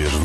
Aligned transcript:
Uwierz 0.00 0.16
w 0.16 0.24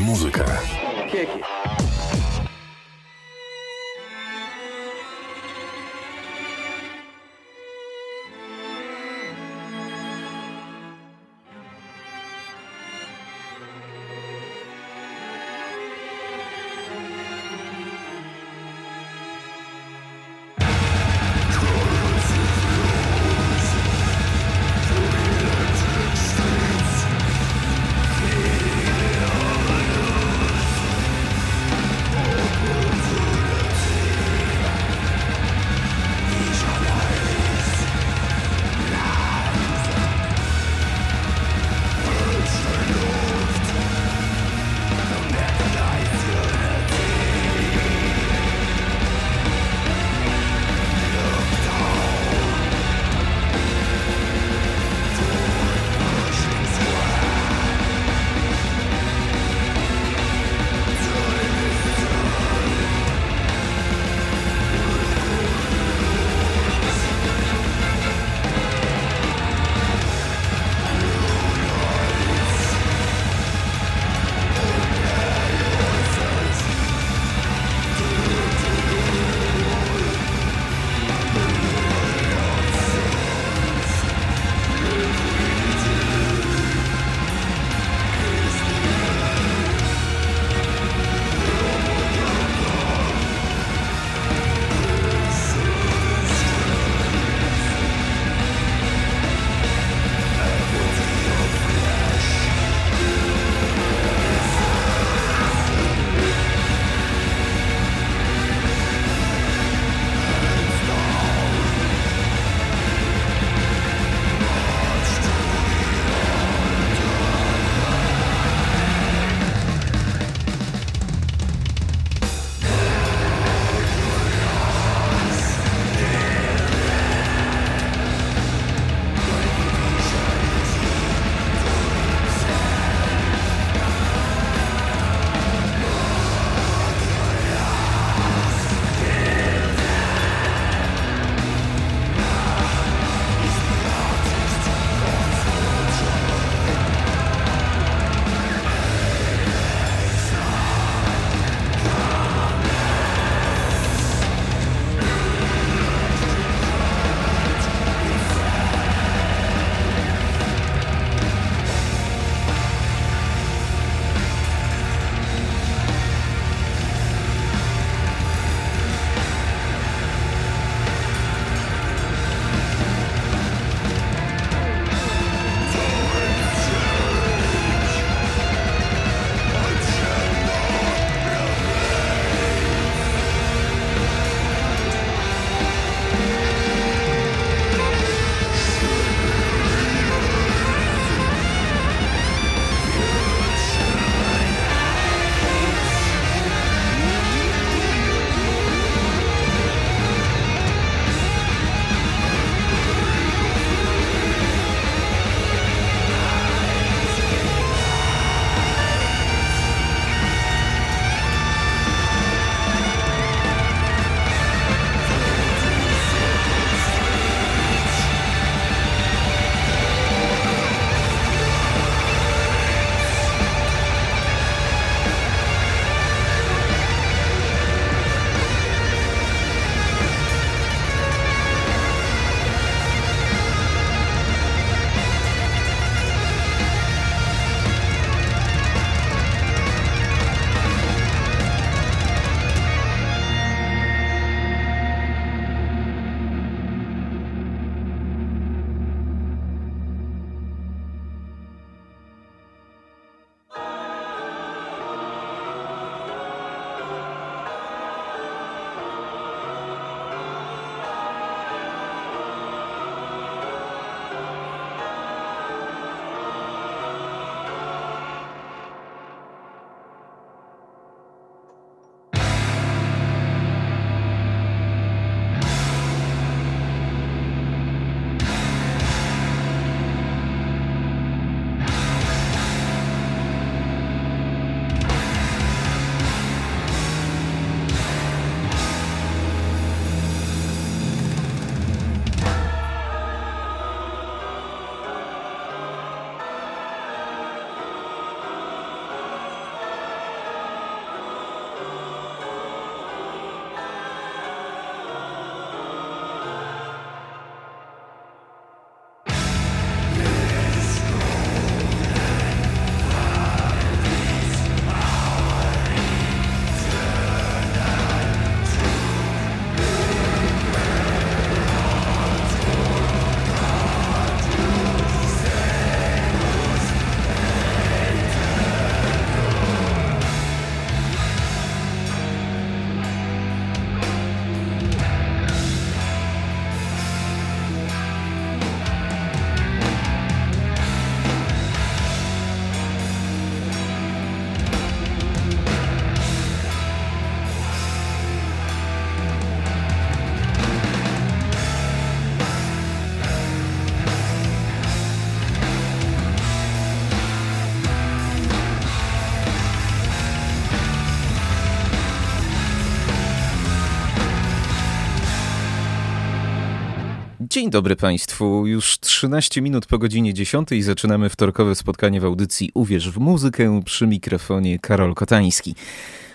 Dzień 367.36 367.50
dobry 367.50 367.76
Państwu. 367.76 368.46
Już 368.46 368.78
13 368.80 369.42
minut 369.42 369.66
po 369.66 369.78
godzinie 369.78 370.14
10 370.14 370.48
zaczynamy 370.60 371.08
wtorkowe 371.08 371.54
spotkanie 371.54 372.00
w 372.00 372.04
audycji 372.04 372.50
Uwierz 372.54 372.90
w 372.90 372.98
muzykę 372.98 373.60
przy 373.64 373.86
mikrofonie 373.86 374.58
Karol 374.58 374.94
Kotański. 374.94 375.54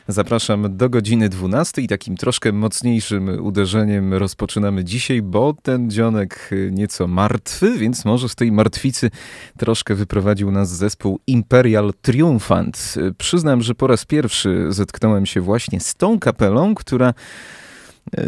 Zapraszam 0.08 0.78
do 0.78 0.90
godziny 0.90 1.30
12 1.30 1.82
i 1.82 1.88
takim 1.88 2.18
troszkę 2.18 2.52
mocniejszym 2.52 3.46
uderzeniem 3.46 4.14
rozpoczynamy 4.14 4.84
dzisiaj, 4.84 5.22
bo 5.22 5.56
ten 5.64 5.92
dzionek 5.92 6.50
nieco 6.72 7.08
martwy, 7.08 7.78
więc 7.78 8.06
może 8.06 8.30
z 8.30 8.36
tej 8.36 8.52
martwicy 8.52 9.12
troszkę 9.58 9.96
wyprowadził 9.96 10.52
nas 10.52 10.70
zespół 10.70 11.20
Imperial 11.28 11.94
Triumphant. 12.02 12.96
Przyznam, 13.18 13.62
że 13.62 13.76
po 13.76 13.88
raz 13.88 14.06
pierwszy 14.06 14.66
zetknąłem 14.70 15.26
się 15.26 15.42
właśnie 15.42 15.80
z 15.80 15.96
tą 15.96 16.20
kapelą, 16.20 16.76
która 16.76 17.14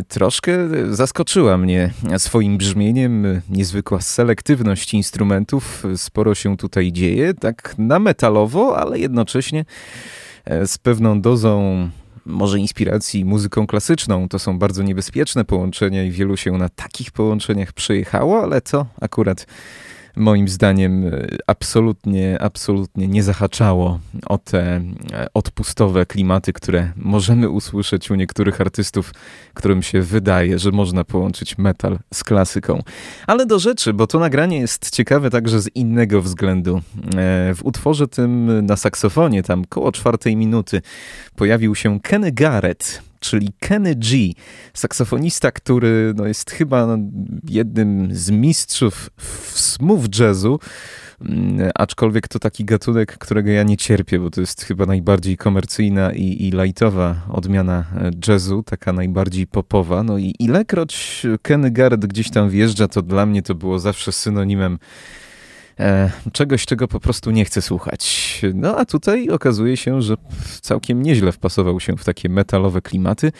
troszkę 0.07 0.57
zaskoczyła 0.95 1.57
mnie 1.57 1.89
swoim 2.17 2.57
brzmieniem, 2.57 3.41
niezwykła 3.49 4.01
selektywność 4.01 4.93
instrumentów, 4.93 5.83
sporo 5.95 6.35
się 6.35 6.57
tutaj 6.57 6.91
dzieje, 6.91 7.33
tak 7.33 7.75
na 7.77 7.99
metalowo, 7.99 8.77
ale 8.77 8.99
jednocześnie 8.99 9.65
e, 10.45 10.67
z 10.67 10.77
pewną 10.77 11.21
dozą 11.21 11.89
może 12.25 12.59
inspiracji 12.59 13.25
muzyką 13.25 13.67
klasyczną. 13.67 14.29
To 14.29 14.39
są 14.39 14.59
bardzo 14.59 14.83
niebezpieczne 14.83 15.45
połączenia 15.45 16.03
i 16.03 16.11
wielu 16.11 16.37
się 16.37 16.51
na 16.51 16.69
takich 16.69 17.11
połączeniach 17.11 17.73
przejechało, 17.73 18.43
ale 18.43 18.61
to 18.61 18.85
akurat 19.01 19.47
moim 20.15 20.47
zdaniem 20.47 21.07
e, 21.07 21.27
absolutnie, 21.47 22.41
absolutnie 22.41 23.07
nie 23.07 23.23
zahaczało 23.23 23.99
o 24.25 24.37
te 24.37 24.61
e, 24.61 24.81
odpustowe 25.33 26.05
klimaty, 26.05 26.53
które 26.53 26.91
możemy 26.95 27.49
usłyszeć 27.49 28.11
u 28.11 28.15
niektórych 28.15 28.61
artystów, 28.61 29.13
którym 29.53 29.81
się 29.81 30.01
wydaje, 30.01 30.59
że 30.59 30.71
można 30.71 31.03
połączyć 31.03 31.57
metal 31.57 31.99
z 32.13 32.23
klasyką. 32.23 32.83
Ale 33.27 33.45
do 33.45 33.59
rzeczy, 33.59 33.93
bo 33.93 34.07
to 34.07 34.19
nagranie 34.19 34.59
jest 34.59 34.89
ciekawe 34.89 35.29
także 35.29 35.61
z 35.61 35.75
innego 35.75 36.21
względu. 36.21 36.77
E, 36.77 36.81
w 37.55 37.59
utworze 37.63 38.07
tym 38.07 38.65
na 38.65 38.75
saksofonie, 38.75 39.43
tam 39.43 39.65
koło 39.65 39.91
czwartej 39.91 40.35
minuty, 40.35 40.81
pojawił 41.35 41.75
się 41.75 41.99
Kenny 41.99 42.31
Garrett, 42.31 43.01
czyli 43.23 43.53
Kenny 43.59 43.95
G, 43.95 44.17
saksofonista, 44.73 45.51
który 45.51 46.13
no, 46.15 46.25
jest 46.25 46.51
chyba 46.51 46.97
jednym 47.49 48.15
z 48.15 48.31
mistrzów 48.31 49.09
w 49.17 49.59
smooth 49.59 50.19
jazzu, 50.19 50.59
mm, 51.21 51.71
aczkolwiek 51.75 52.27
to 52.27 52.39
taki 52.39 52.65
gatunek, 52.65 53.17
którego 53.17 53.51
ja 53.51 53.63
nie 53.63 53.77
cierpię, 53.77 54.19
bo 54.19 54.29
to 54.29 54.41
jest 54.41 54.61
chyba 54.61 54.85
najbardziej 54.85 55.37
komercyjna 55.37 56.11
i, 56.11 56.47
i 56.47 56.51
lightowa 56.51 57.15
odmiana 57.29 57.85
e, 58.01 58.11
jazzu, 58.27 58.63
taka 58.63 58.93
najbardziej 58.93 59.47
popowa. 59.47 60.03
No 60.03 60.17
i 60.17 60.35
ilekroć 60.39 61.23
Kenny 61.41 61.71
Garrett 61.71 62.05
gdzieś 62.05 62.29
tam 62.29 62.49
wjeżdża, 62.49 62.87
to 62.87 63.01
dla 63.01 63.25
mnie 63.25 63.41
to 63.41 63.55
było 63.55 63.79
zawsze 63.79 64.11
synonimem 64.11 64.79
czegoś, 66.33 66.65
czego 66.65 66.87
po 66.87 66.99
prostu 66.99 67.31
nie 67.31 67.45
chcę 67.45 67.61
słuchać. 67.61 68.41
No 68.53 68.77
a 68.77 68.85
tutaj 68.85 69.29
okazuje 69.29 69.77
się, 69.77 70.01
że 70.01 70.15
całkiem 70.61 71.03
nieźle 71.03 71.31
wpasował 71.31 71.79
się 71.79 71.97
w 71.97 72.03
takie 72.03 72.29
metalowe 72.29 72.81
klimaty, 72.81 73.31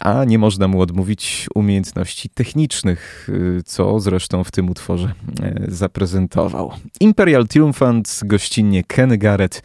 a 0.00 0.24
nie 0.24 0.38
można 0.38 0.68
mu 0.68 0.80
odmówić 0.80 1.48
umiejętności 1.54 2.28
technicznych, 2.28 3.28
y, 3.28 3.62
co 3.64 4.00
zresztą 4.00 4.44
w 4.44 4.50
tym 4.50 4.70
utworze 4.70 5.12
e, 5.42 5.64
zaprezentował. 5.68 6.72
Imperial 7.00 7.48
Triumphant, 7.48 8.20
gościnnie 8.24 8.84
Ken 8.84 9.18
Garrett 9.18 9.62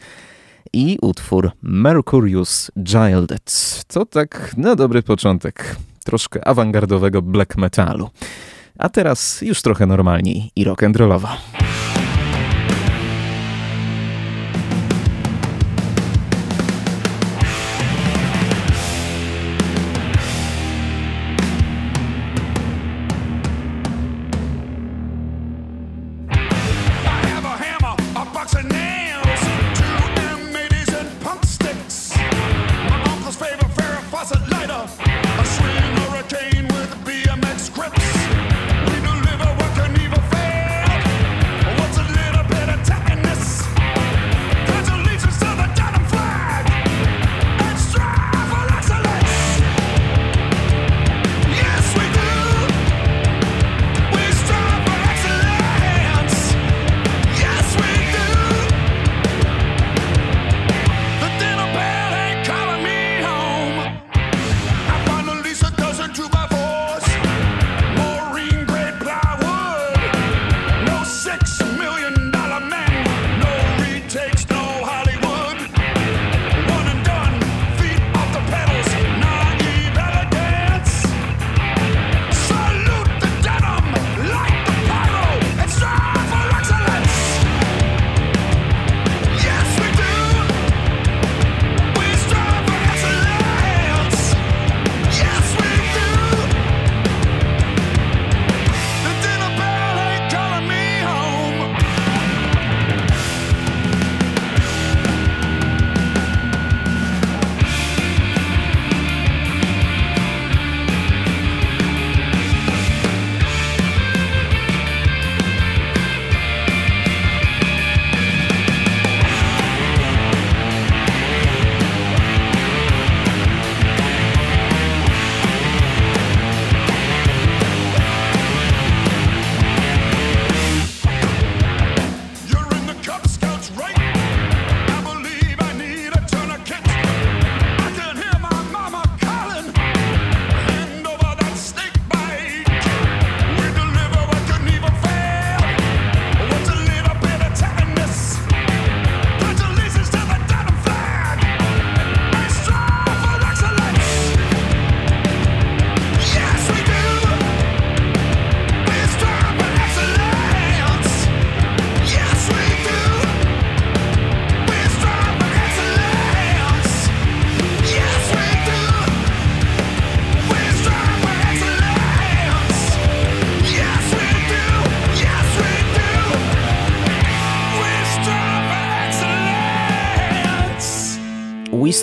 i 0.72 0.98
utwór 1.02 1.50
Mercurius 1.62 2.70
Gilded. 2.82 3.82
To 3.86 4.06
tak 4.06 4.54
na 4.56 4.76
dobry 4.76 5.02
początek 5.02 5.76
troszkę 6.04 6.48
awangardowego 6.48 7.22
black 7.22 7.56
metalu. 7.56 8.10
A 8.78 8.88
teraz 8.88 9.42
już 9.42 9.62
trochę 9.62 9.86
normalniej 9.86 10.50
i 10.56 10.66
rock'n'rollowo. 10.66 11.28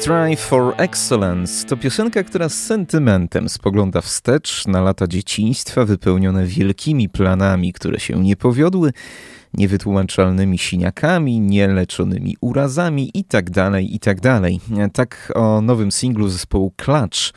Strive 0.07 0.41
for 0.41 0.73
Excellence 0.77 1.67
to 1.67 1.77
piosenka, 1.77 2.23
która 2.23 2.49
z 2.49 2.63
sentymentem 2.63 3.49
spogląda 3.49 4.01
wstecz 4.01 4.67
na 4.67 4.81
lata 4.81 5.07
dzieciństwa 5.07 5.85
wypełnione 5.85 6.45
wielkimi 6.45 7.09
planami, 7.09 7.73
które 7.73 7.99
się 7.99 8.23
nie 8.23 8.35
powiodły, 8.35 8.93
niewytłumaczalnymi 9.53 10.57
siniakami, 10.57 11.39
nieleczonymi 11.39 12.37
urazami 12.41 13.11
itd., 13.13 13.51
tak 13.51 13.83
itd. 13.83 14.41
Tak, 14.41 14.91
tak 14.93 15.31
o 15.35 15.61
nowym 15.61 15.91
singlu 15.91 16.29
zespołu 16.29 16.73
Clutch 16.77 17.33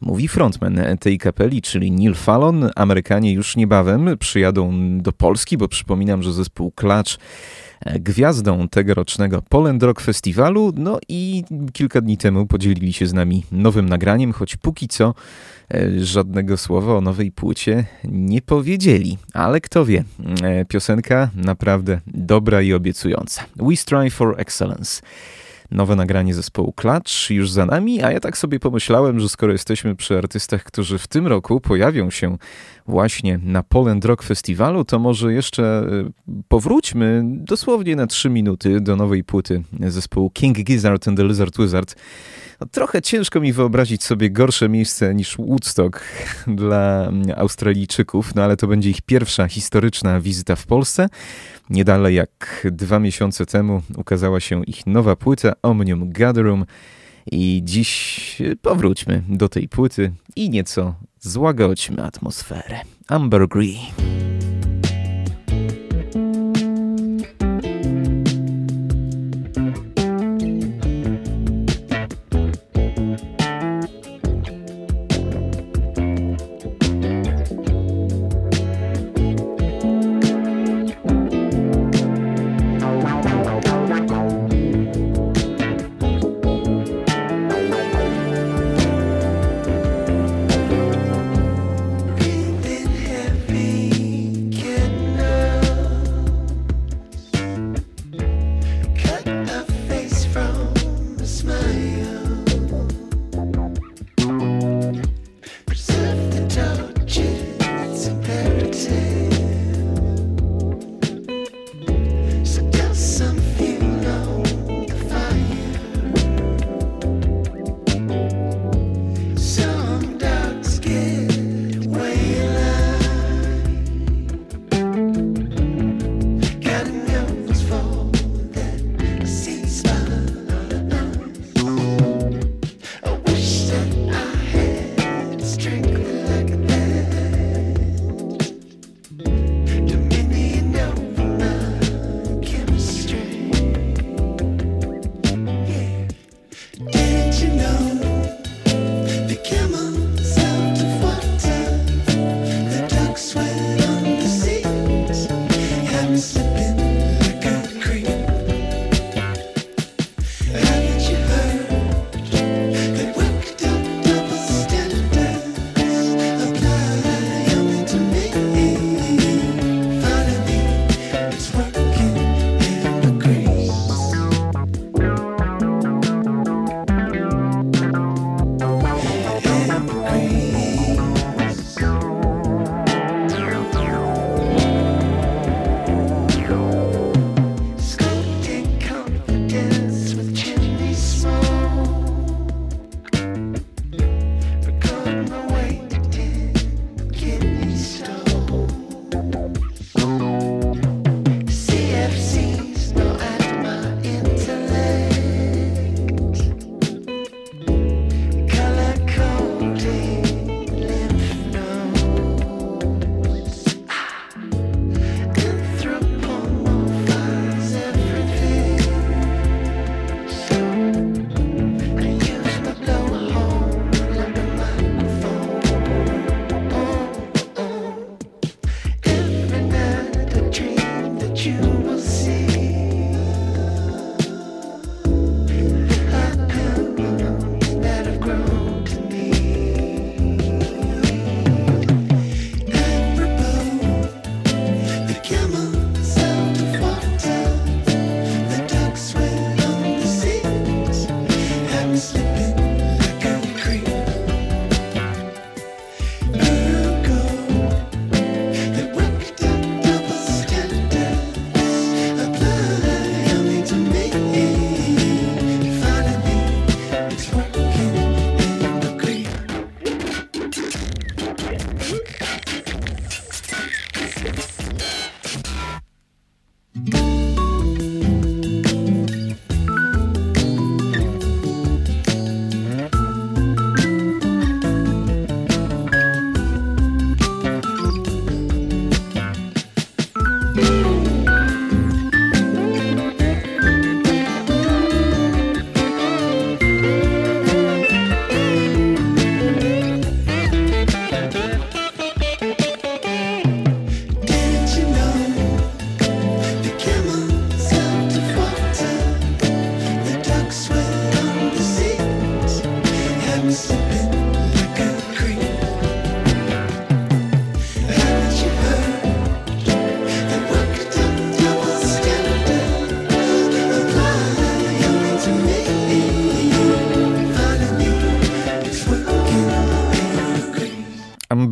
mówi 0.00 0.28
frontman 0.28 0.80
tej 1.00 1.18
kapeli, 1.18 1.62
czyli 1.62 1.92
Neil 1.92 2.14
Fallon. 2.14 2.70
Amerykanie 2.76 3.32
już 3.32 3.56
niebawem 3.56 4.18
przyjadą 4.18 4.72
do 4.98 5.12
Polski, 5.12 5.56
bo 5.58 5.68
przypominam, 5.68 6.22
że 6.22 6.32
zespół 6.32 6.72
Clutch 6.72 7.16
gwiazdą 7.86 8.68
tegorocznego 8.68 9.42
Poland 9.48 9.82
Rock 9.82 10.00
Festiwalu. 10.00 10.72
No 10.76 10.98
i 11.08 11.44
kilka 11.72 12.00
dni 12.00 12.18
temu 12.18 12.46
podzielili 12.46 12.92
się 12.92 13.06
z 13.06 13.12
nami 13.12 13.44
nowym 13.52 13.88
nagraniem, 13.88 14.32
choć 14.32 14.56
póki 14.56 14.88
co 14.88 15.14
e, 15.74 16.00
żadnego 16.00 16.56
słowa 16.56 16.94
o 16.94 17.00
nowej 17.00 17.32
płycie 17.32 17.84
nie 18.04 18.42
powiedzieli. 18.42 19.18
Ale 19.34 19.60
kto 19.60 19.84
wie, 19.84 20.04
e, 20.42 20.64
piosenka 20.64 21.30
naprawdę 21.34 22.00
dobra 22.06 22.62
i 22.62 22.72
obiecująca. 22.72 23.44
We 23.56 23.76
strive 23.76 24.14
for 24.14 24.34
excellence 24.40 25.02
nowe 25.72 25.96
nagranie 25.96 26.34
zespołu 26.34 26.72
Clutch 26.72 27.30
już 27.30 27.50
za 27.50 27.66
nami, 27.66 28.02
a 28.02 28.12
ja 28.12 28.20
tak 28.20 28.38
sobie 28.38 28.60
pomyślałem, 28.60 29.20
że 29.20 29.28
skoro 29.28 29.52
jesteśmy 29.52 29.96
przy 29.96 30.18
artystach, 30.18 30.64
którzy 30.64 30.98
w 30.98 31.06
tym 31.06 31.26
roku 31.26 31.60
pojawią 31.60 32.10
się 32.10 32.36
właśnie 32.86 33.38
na 33.42 33.62
Poland 33.62 34.04
Rock 34.04 34.22
Festiwalu, 34.22 34.84
to 34.84 34.98
może 34.98 35.32
jeszcze 35.32 35.86
y, 36.28 36.42
powróćmy 36.48 37.22
dosłownie 37.24 37.96
na 37.96 38.06
trzy 38.06 38.30
minuty 38.30 38.80
do 38.80 38.96
nowej 38.96 39.24
płyty 39.24 39.62
zespołu 39.88 40.30
King 40.30 40.58
Gizzard 40.58 41.08
and 41.08 41.16
the 41.16 41.24
Lizard 41.24 41.58
Wizard. 41.58 41.94
No, 42.60 42.66
trochę 42.70 43.02
ciężko 43.02 43.40
mi 43.40 43.52
wyobrazić 43.52 44.04
sobie 44.04 44.30
gorsze 44.30 44.68
miejsce 44.68 45.14
niż 45.14 45.36
Woodstock 45.36 46.04
dla 46.46 47.12
Australijczyków, 47.36 48.34
no 48.34 48.42
ale 48.42 48.56
to 48.56 48.66
będzie 48.66 48.90
ich 48.90 49.02
pierwsza 49.02 49.48
historyczna 49.48 50.20
wizyta 50.20 50.56
w 50.56 50.66
Polsce. 50.66 51.08
Nie 51.70 51.84
dalej 51.84 52.14
jak 52.14 52.66
dwa 52.70 52.98
miesiące 52.98 53.46
temu 53.46 53.82
ukazała 53.96 54.40
się 54.40 54.64
ich 54.64 54.86
nowa 54.86 55.16
płyta 55.16 55.52
Omnium 55.62 56.12
Gatherum 56.12 56.64
i 57.32 57.60
dziś 57.64 58.42
powróćmy 58.62 59.22
do 59.28 59.48
tej 59.48 59.68
płyty 59.68 60.12
i 60.36 60.50
nieco 60.50 60.94
złagodźmy 61.20 62.02
atmosferę. 62.04 62.80
Amber 63.08 63.48
Green. 63.48 64.31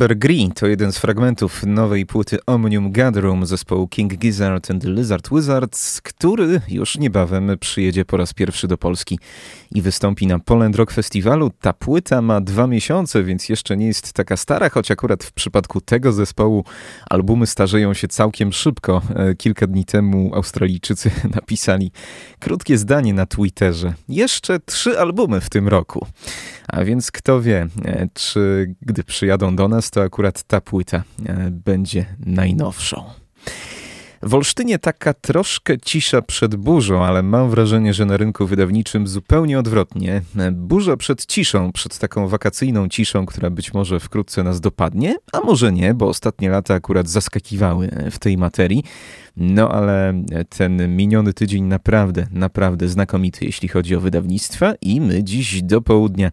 Amber 0.01 0.17
Green 0.17 0.51
to 0.51 0.67
jeden 0.67 0.91
z 0.91 0.97
fragmentów 0.97 1.63
nowej 1.65 2.05
płyty 2.05 2.37
Omnium 2.45 2.91
Gatherum 2.91 3.45
zespołu 3.45 3.87
King 3.87 4.13
Gizzard 4.17 4.71
and 4.71 4.83
Lizard 4.83 5.29
Wizards, 5.31 6.01
który 6.01 6.61
już 6.69 6.97
niebawem 6.97 7.51
przyjedzie 7.59 8.05
po 8.05 8.17
raz 8.17 8.33
pierwszy 8.33 8.67
do 8.67 8.77
Polski 8.77 9.19
i 9.71 9.81
wystąpi 9.81 10.27
na 10.27 10.39
Poland 10.39 10.75
Rock 10.75 10.91
Festiwalu. 10.91 11.51
Ta 11.61 11.73
płyta 11.73 12.21
ma 12.21 12.41
dwa 12.41 12.67
miesiące, 12.67 13.23
więc 13.23 13.49
jeszcze 13.49 13.77
nie 13.77 13.87
jest 13.87 14.13
taka 14.13 14.37
stara, 14.37 14.69
choć 14.69 14.91
akurat 14.91 15.23
w 15.23 15.31
przypadku 15.31 15.81
tego 15.81 16.11
zespołu 16.11 16.65
albumy 17.09 17.47
starzeją 17.47 17.93
się 17.93 18.07
całkiem 18.07 18.53
szybko. 18.53 19.01
E, 19.15 19.35
kilka 19.35 19.67
dni 19.67 19.85
temu 19.85 20.31
Australijczycy 20.35 21.11
napisali 21.35 21.91
krótkie 22.39 22.77
zdanie 22.77 23.13
na 23.13 23.25
Twitterze. 23.25 23.93
Jeszcze 24.09 24.59
trzy 24.59 24.99
albumy 24.99 25.41
w 25.41 25.49
tym 25.49 25.67
roku. 25.67 26.07
A 26.67 26.83
więc 26.83 27.11
kto 27.11 27.41
wie, 27.41 27.67
e, 27.85 28.07
czy 28.13 28.73
gdy 28.81 29.03
przyjadą 29.03 29.55
do 29.55 29.67
nas, 29.67 29.90
to 29.91 30.01
akurat 30.01 30.43
ta 30.43 30.61
płyta 30.61 31.03
e, 31.25 31.51
będzie 31.51 32.05
najnowszą. 32.25 33.03
W 34.23 34.35
Olsztynie 34.35 34.79
taka 34.79 35.13
troszkę 35.13 35.79
cisza 35.79 36.21
przed 36.21 36.55
burzą, 36.55 37.05
ale 37.05 37.23
mam 37.23 37.49
wrażenie, 37.49 37.93
że 37.93 38.05
na 38.05 38.17
rynku 38.17 38.47
wydawniczym 38.47 39.07
zupełnie 39.07 39.59
odwrotnie. 39.59 40.21
Burza 40.51 40.97
przed 40.97 41.25
ciszą, 41.25 41.71
przed 41.71 41.99
taką 41.99 42.27
wakacyjną 42.27 42.87
ciszą, 42.89 43.25
która 43.25 43.49
być 43.49 43.73
może 43.73 43.99
wkrótce 43.99 44.43
nas 44.43 44.61
dopadnie, 44.61 45.15
a 45.33 45.39
może 45.39 45.71
nie, 45.71 45.93
bo 45.93 46.07
ostatnie 46.07 46.49
lata 46.49 46.73
akurat 46.73 47.09
zaskakiwały 47.09 47.89
w 48.11 48.19
tej 48.19 48.37
materii. 48.37 48.83
No 49.37 49.71
ale 49.71 50.23
ten 50.49 50.95
miniony 50.95 51.33
tydzień 51.33 51.63
naprawdę, 51.63 52.27
naprawdę 52.31 52.87
znakomity, 52.87 53.45
jeśli 53.45 53.67
chodzi 53.67 53.95
o 53.95 53.99
wydawnictwa 53.99 54.73
i 54.81 55.01
my 55.01 55.23
dziś 55.23 55.61
do 55.61 55.81
południa 55.81 56.31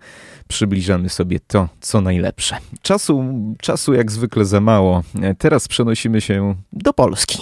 przybliżamy 0.49 1.09
sobie 1.09 1.41
to, 1.41 1.69
co 1.81 2.01
najlepsze. 2.01 2.57
Czasu, 2.83 3.25
czasu 3.61 3.95
jak 3.95 4.13
zwykle 4.13 4.45
za 4.45 4.61
mało. 4.61 5.03
Teraz 5.39 5.69
przenosimy 5.69 6.21
się 6.21 6.55
do 6.73 6.93
Polski. 6.93 7.39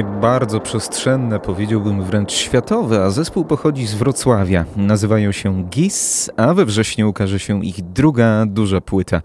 Bardzo 0.00 0.60
przestrzenne, 0.60 1.40
powiedziałbym 1.40 2.02
wręcz 2.02 2.32
światowe, 2.32 3.04
a 3.04 3.10
zespół 3.10 3.44
pochodzi 3.44 3.86
z 3.86 3.94
Wrocławia. 3.94 4.64
Nazywają 4.76 5.32
się 5.32 5.64
GIS, 5.64 6.30
a 6.36 6.54
we 6.54 6.64
wrześniu 6.64 7.08
ukaże 7.10 7.38
się 7.38 7.64
ich 7.64 7.82
druga 7.82 8.46
duża 8.46 8.80
płyta. 8.80 9.22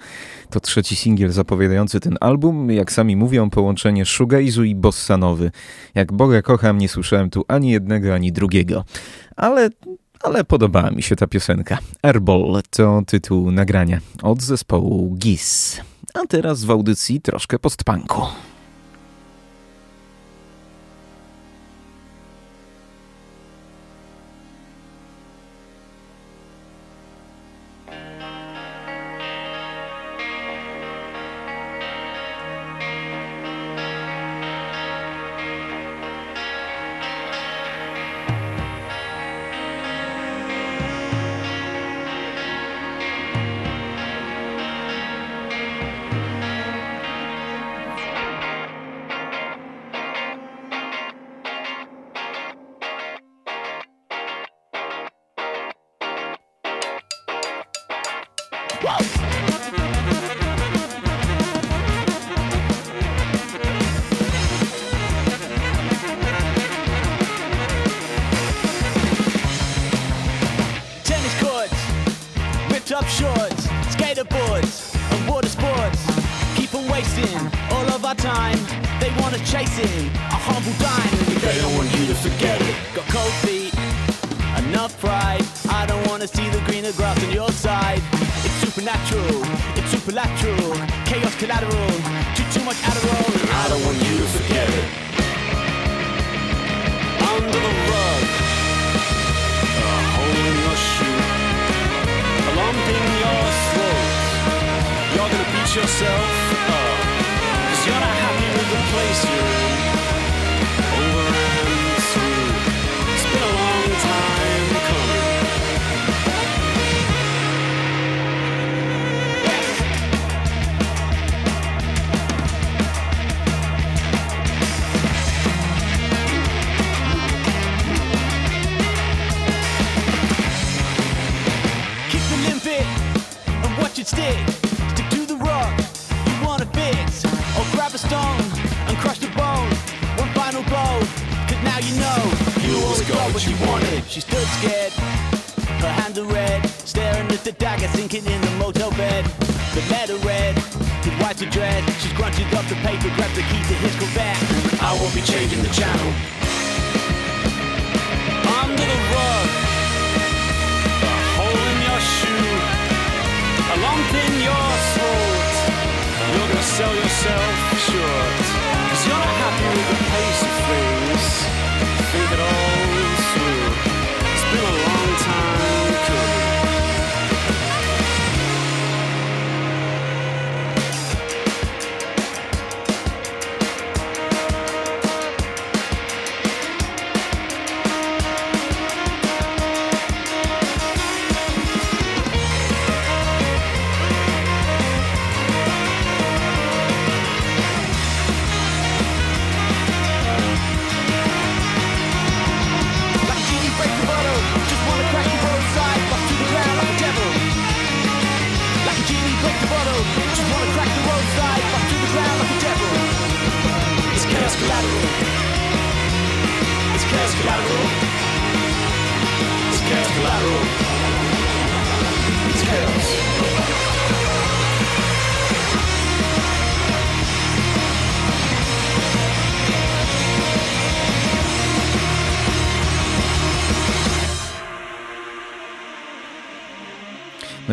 To 0.49 0.59
trzeci 0.59 0.95
singiel 0.95 1.31
zapowiadający 1.31 1.99
ten 1.99 2.17
album, 2.21 2.71
jak 2.71 2.91
sami 2.91 3.15
mówią, 3.15 3.49
połączenie 3.49 4.03
shoegaze'u 4.03 4.65
i 4.65 4.75
bossanowy. 4.75 5.51
Jak 5.95 6.13
Boga 6.13 6.41
kocham, 6.41 6.77
nie 6.77 6.89
słyszałem 6.89 7.29
tu 7.29 7.45
ani 7.47 7.71
jednego, 7.71 8.13
ani 8.13 8.31
drugiego. 8.31 8.83
Ale 9.35 9.69
ale 10.23 10.43
podobała 10.43 10.91
mi 10.91 11.03
się 11.03 11.15
ta 11.15 11.27
piosenka. 11.27 11.77
Airball 12.01 12.61
to 12.69 13.01
tytuł 13.07 13.51
nagrania 13.51 13.99
od 14.23 14.41
zespołu 14.41 15.15
GIS. 15.15 15.81
A 16.13 16.27
teraz 16.27 16.63
w 16.63 16.71
audycji 16.71 17.21
troszkę 17.21 17.59
postpunku. 17.59 18.21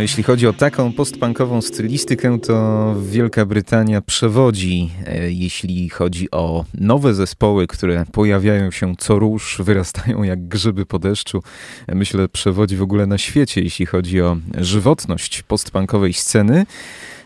Jeśli 0.04 0.22
chodzi 0.22 0.46
o 0.46 0.52
taką 0.52 0.92
postpunkową 0.92 1.62
stylistykę, 1.62 2.40
to 2.40 2.94
Wielka 3.02 3.46
Brytania 3.46 4.00
przewodzi, 4.00 4.90
e, 5.06 5.32
jeśli 5.32 5.88
chodzi 5.88 6.30
o 6.30 6.64
nowe 6.74 7.14
zespoły, 7.14 7.66
które 7.66 8.04
pojawiają 8.12 8.70
się 8.70 8.94
co 8.98 9.18
róż, 9.18 9.56
wyrastają 9.64 10.22
jak 10.22 10.48
grzyby 10.48 10.86
po 10.86 10.98
deszczu. 10.98 11.42
Myślę, 11.88 12.28
przewodzi 12.28 12.76
w 12.76 12.82
ogóle 12.82 13.06
na 13.06 13.18
świecie, 13.18 13.60
jeśli 13.60 13.86
chodzi 13.86 14.20
o 14.20 14.36
żywotność 14.58 15.42
postpunkowej 15.42 16.12
sceny. 16.12 16.66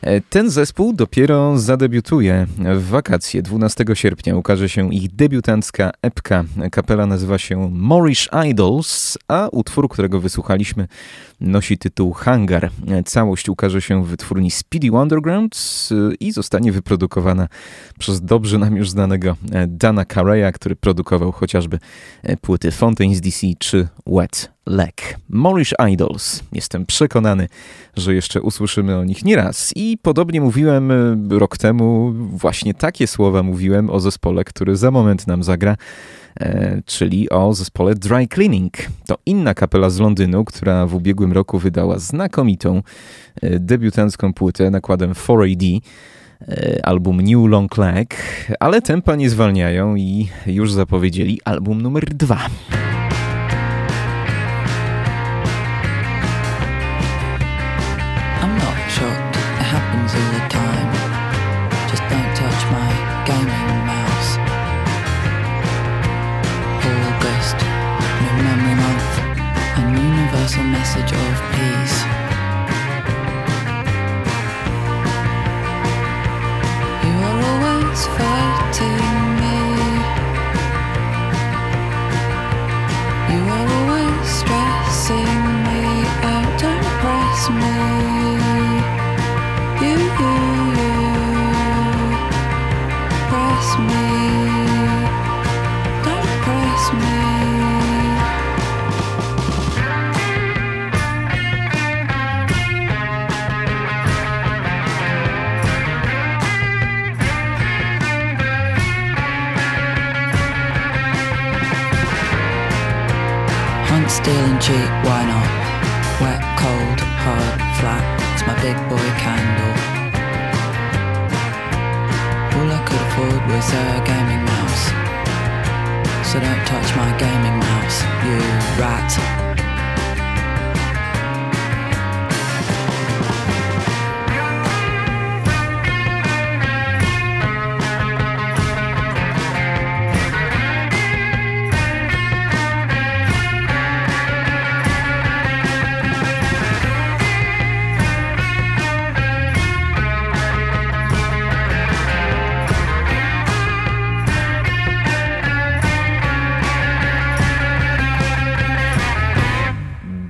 E, 0.02 0.20
ten 0.20 0.50
zespół 0.50 0.92
dopiero 0.92 1.58
zadebiutuje 1.58 2.46
w 2.58 2.88
wakacje. 2.88 3.42
12 3.42 3.84
sierpnia 3.94 4.36
ukaże 4.36 4.68
się 4.68 4.94
ich 4.94 5.14
debiutancka 5.14 5.90
epka. 6.02 6.44
Kapela 6.70 7.06
nazywa 7.06 7.38
się 7.38 7.70
Morish 7.72 8.28
Idols, 8.50 9.18
a 9.28 9.48
utwór, 9.52 9.88
którego 9.88 10.20
wysłuchaliśmy, 10.20 10.88
nosi 11.40 11.78
tytuł 11.78 12.12
Hangar. 12.12 12.70
Całość 13.04 13.48
ukaże 13.48 13.80
się 13.80 14.04
w 14.04 14.08
wytwórni 14.08 14.50
Speedy 14.50 14.90
Wonderground 14.90 15.88
i 16.20 16.32
zostanie 16.32 16.72
wyprodukowana 16.72 17.48
przez 17.98 18.20
dobrze 18.20 18.58
nam 18.58 18.76
już 18.76 18.90
znanego 18.90 19.36
Dana 19.68 20.04
Carreya, 20.04 20.52
który 20.52 20.76
produkował 20.76 21.32
chociażby 21.32 21.78
płyty 22.40 22.70
Fontaines 22.70 23.20
DC 23.20 23.46
czy 23.58 23.88
Wet 24.06 24.50
Leg. 24.66 25.16
Morish 25.28 25.74
Idols. 25.92 26.42
Jestem 26.52 26.86
przekonany, 26.86 27.48
że 27.96 28.14
jeszcze 28.14 28.42
usłyszymy 28.42 28.96
o 28.96 29.04
nich 29.04 29.24
nieraz. 29.24 29.72
I 29.76 29.98
podobnie 30.02 30.40
mówiłem 30.40 30.92
rok 31.30 31.58
temu, 31.58 32.12
właśnie 32.14 32.74
takie 32.74 33.06
słowa 33.06 33.42
mówiłem 33.42 33.90
o 33.90 34.00
zespole, 34.00 34.44
który 34.44 34.76
za 34.76 34.90
moment 34.90 35.26
nam 35.26 35.42
zagra. 35.42 35.76
E, 36.40 36.82
czyli 36.86 37.30
o 37.30 37.54
zespole 37.54 37.94
Dry 37.94 38.28
Cleaning. 38.28 38.72
To 39.06 39.18
inna 39.26 39.54
kapela 39.54 39.90
z 39.90 39.98
Londynu, 39.98 40.44
która 40.44 40.86
w 40.86 40.94
ubiegłym 40.94 41.32
roku 41.32 41.58
wydała 41.58 41.98
znakomitą 41.98 42.82
e, 43.42 43.58
debiutancką 43.58 44.34
płytę 44.34 44.70
nakładem 44.70 45.12
4AD 45.12 45.80
e, 46.48 46.86
album 46.86 47.20
New 47.20 47.50
Long 47.50 47.78
Leg, 47.78 48.16
ale 48.60 48.82
tempa 48.82 49.16
nie 49.16 49.30
zwalniają 49.30 49.96
i 49.96 50.28
już 50.46 50.72
zapowiedzieli 50.72 51.40
album 51.44 51.82
numer 51.82 52.04
dwa. 52.04 52.38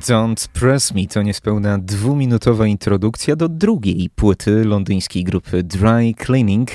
Don't 0.09 0.49
Press 0.49 0.95
Me 0.95 1.07
to 1.07 1.23
niespełna 1.23 1.79
dwuminutowa 1.79 2.67
introdukcja 2.67 3.37
do 3.37 3.49
drugiej 3.49 4.11
płyty 4.17 4.65
londyńskiej 4.65 5.25
grupy 5.25 5.63
Dry 5.63 6.15
Cleaning. 6.27 6.71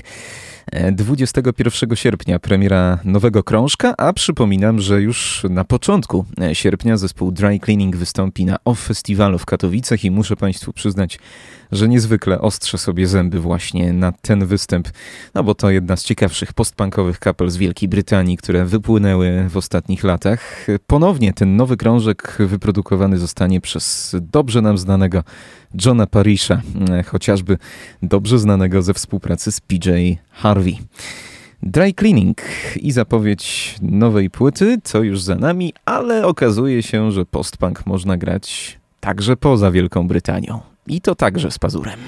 21 0.91 1.95
sierpnia 1.95 2.39
premiera 2.39 2.99
nowego 3.03 3.43
krążka, 3.43 3.93
a 3.97 4.13
przypominam, 4.13 4.79
że 4.79 5.01
już 5.01 5.45
na 5.49 5.63
początku 5.63 6.25
sierpnia 6.53 6.97
zespół 6.97 7.31
Dry 7.31 7.59
Cleaning 7.59 7.95
wystąpi 7.95 8.45
na 8.45 8.57
OFF 8.65 8.79
Festiwalu 8.79 9.39
w 9.39 9.45
Katowicach 9.45 10.03
i 10.03 10.11
muszę 10.11 10.35
Państwu 10.35 10.73
przyznać, 10.73 11.19
że 11.71 11.87
niezwykle 11.87 12.41
ostrzę 12.41 12.77
sobie 12.77 13.07
zęby 13.07 13.39
właśnie 13.39 13.93
na 13.93 14.11
ten 14.11 14.45
występ, 14.45 14.89
no 15.35 15.43
bo 15.43 15.55
to 15.55 15.69
jedna 15.69 15.97
z 15.97 16.03
ciekawszych 16.03 16.53
postpunkowych 16.53 17.19
kapel 17.19 17.49
z 17.49 17.57
Wielkiej 17.57 17.89
Brytanii, 17.89 18.37
które 18.37 18.65
wypłynęły 18.65 19.49
w 19.49 19.57
ostatnich 19.57 20.03
latach. 20.03 20.67
Ponownie 20.87 21.33
ten 21.33 21.55
nowy 21.55 21.77
krążek 21.77 22.37
wyprodukowany 22.39 23.17
zostanie 23.17 23.61
przez 23.61 24.15
dobrze 24.21 24.61
nam 24.61 24.77
znanego 24.77 25.23
Johna 25.85 26.07
Parisha, 26.07 26.61
chociażby 27.05 27.57
dobrze 28.03 28.39
znanego 28.39 28.81
ze 28.81 28.93
współpracy 28.93 29.51
z 29.51 29.61
PJ 29.61 29.89
Harvey. 30.31 30.77
Dry 31.63 31.93
Cleaning 31.93 32.41
i 32.75 32.91
zapowiedź 32.91 33.75
nowej 33.81 34.29
płyty, 34.29 34.77
co 34.83 35.03
już 35.03 35.21
za 35.21 35.35
nami, 35.35 35.73
ale 35.85 36.27
okazuje 36.27 36.83
się, 36.83 37.11
że 37.11 37.25
postpunk 37.25 37.85
można 37.85 38.17
grać 38.17 38.79
także 38.99 39.37
poza 39.37 39.71
Wielką 39.71 40.07
Brytanią. 40.07 40.61
I 40.87 41.01
to 41.01 41.15
także 41.15 41.51
z 41.51 41.59
pazurem. 41.59 41.99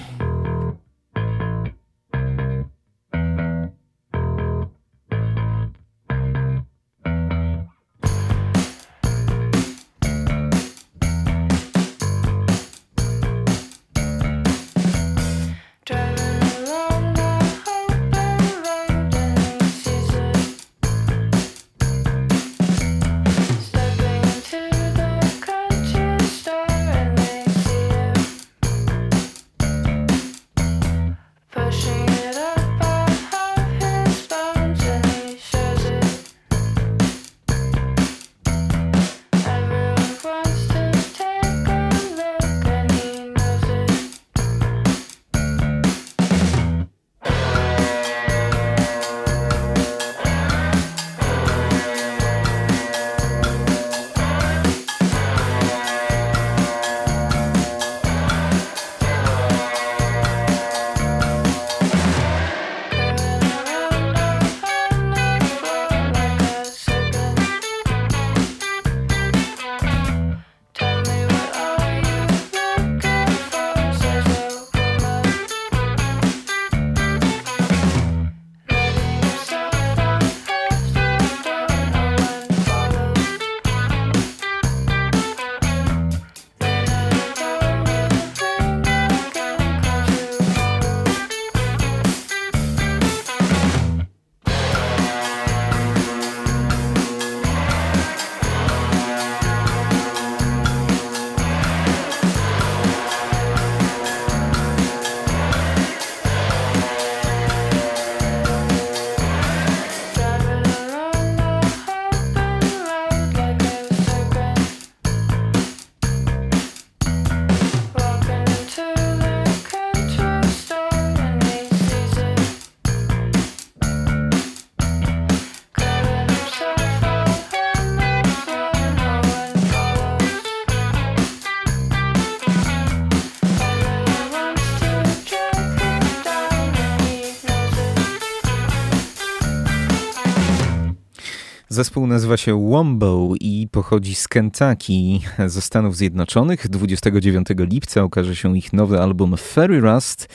Zespół 141.75 142.07
nazywa 142.07 142.37
się 142.37 142.69
Wombo 142.69 143.29
i 143.39 143.67
pochodzi 143.71 144.15
z 144.15 144.27
Kentucky 144.27 145.19
ze 145.45 145.61
Stanów 145.61 145.97
Zjednoczonych. 145.97 146.67
29 146.67 147.47
lipca 147.57 148.03
ukaże 148.03 148.35
się 148.35 148.57
ich 148.57 148.73
nowy 148.73 149.01
album 149.01 149.37
Fairy 149.37 149.81
Rust, 149.81 150.27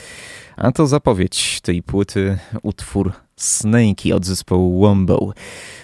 a 0.57 0.71
to 0.71 0.87
zapowiedź 0.87 1.61
tej 1.61 1.83
płyty 1.83 2.37
utwór 2.61 3.13
Snakey 3.41 4.13
od 4.13 4.25
zespołu 4.25 4.79
Wombo. 4.79 5.33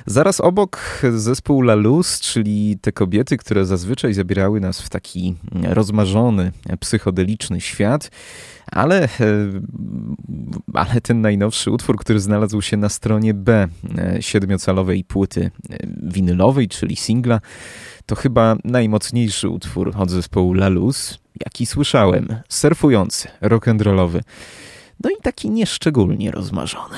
Zaraz 0.06 0.42
obok 0.42 1.02
zespół 1.16 1.62
La 1.62 1.76
Luz, 1.76 2.20
czyli 2.20 2.78
te 2.82 2.92
kobiety, 2.92 3.38
które 3.38 3.66
zazwyczaj 3.66 4.14
zabierały 4.14 4.60
nas 4.60 4.82
w 4.82 4.90
taki 4.90 5.36
rozmarzony, 5.64 6.52
psychodeliczny 6.80 7.62
świat, 7.62 8.12
ale, 8.72 9.04
e, 9.04 9.10
ale 10.74 11.02
ten 11.02 11.22
najnowszy 11.22 11.72
utwór, 11.72 11.98
który 11.98 12.20
znalazł 12.20 12.62
się 12.62 12.78
na 12.78 12.90
stronie 12.90 13.34
B 13.34 13.68
e, 13.98 14.22
siedmiocalowej 14.22 15.04
płyty 15.04 15.52
e, 15.70 15.78
winylowej, 16.04 16.68
czyli 16.68 16.96
singla, 16.96 17.42
to 18.06 18.16
chyba 18.16 18.56
najmocniejszy 18.64 19.50
utwór 19.50 19.94
od 19.98 20.10
zespołu 20.10 20.54
La 20.54 20.68
Luz, 20.68 21.20
jaki 21.46 21.66
słyszałem. 21.66 22.28
Surfujący, 22.50 23.28
rock'n'rollowy, 23.42 24.20
no 25.04 25.10
i 25.10 25.22
taki 25.22 25.50
nieszczególnie 25.50 26.32
rozmarzony. 26.32 26.98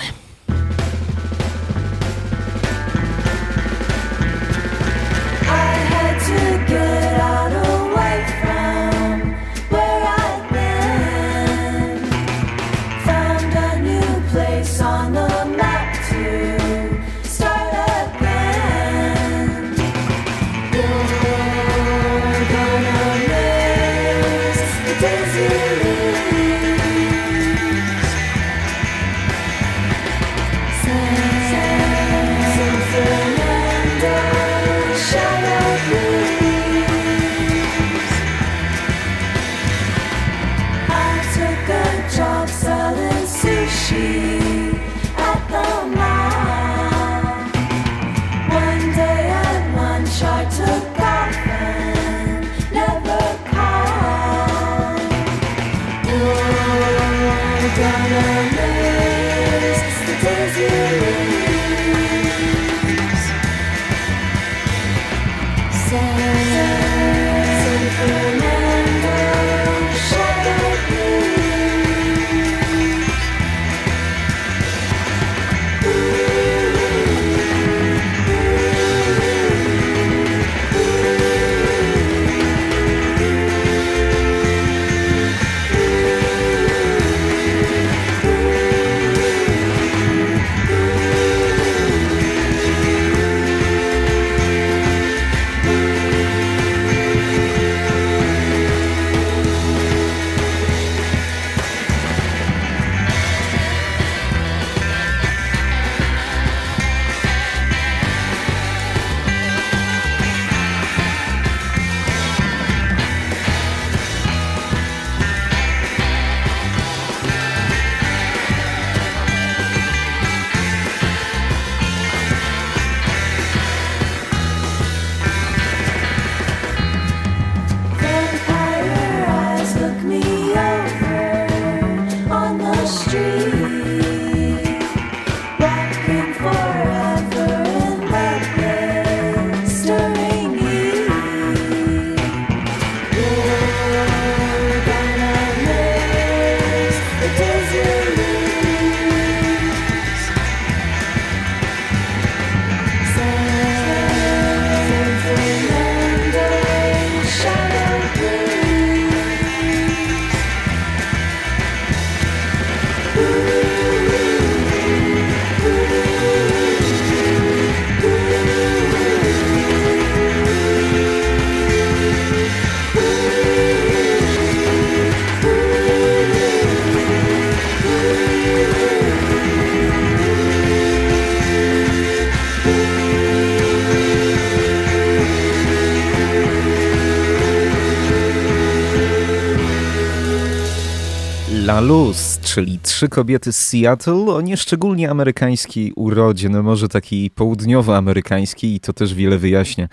Trzy 193.00 193.10
kobiety 193.10 193.54
z 193.54 193.67
Seattle 193.67 194.13
o 194.13 194.41
nieszczególnie 194.41 195.10
amerykańskiej 195.10 195.93
urodzie, 195.95 196.50
no 196.50 196.63
może 196.63 196.87
takiej 196.87 197.31
południowoamerykańskiej 197.31 198.75
i 198.75 198.79
to 198.79 198.93
też 198.93 199.13
wiele 199.13 199.37
wyjaśnia. 199.37 199.87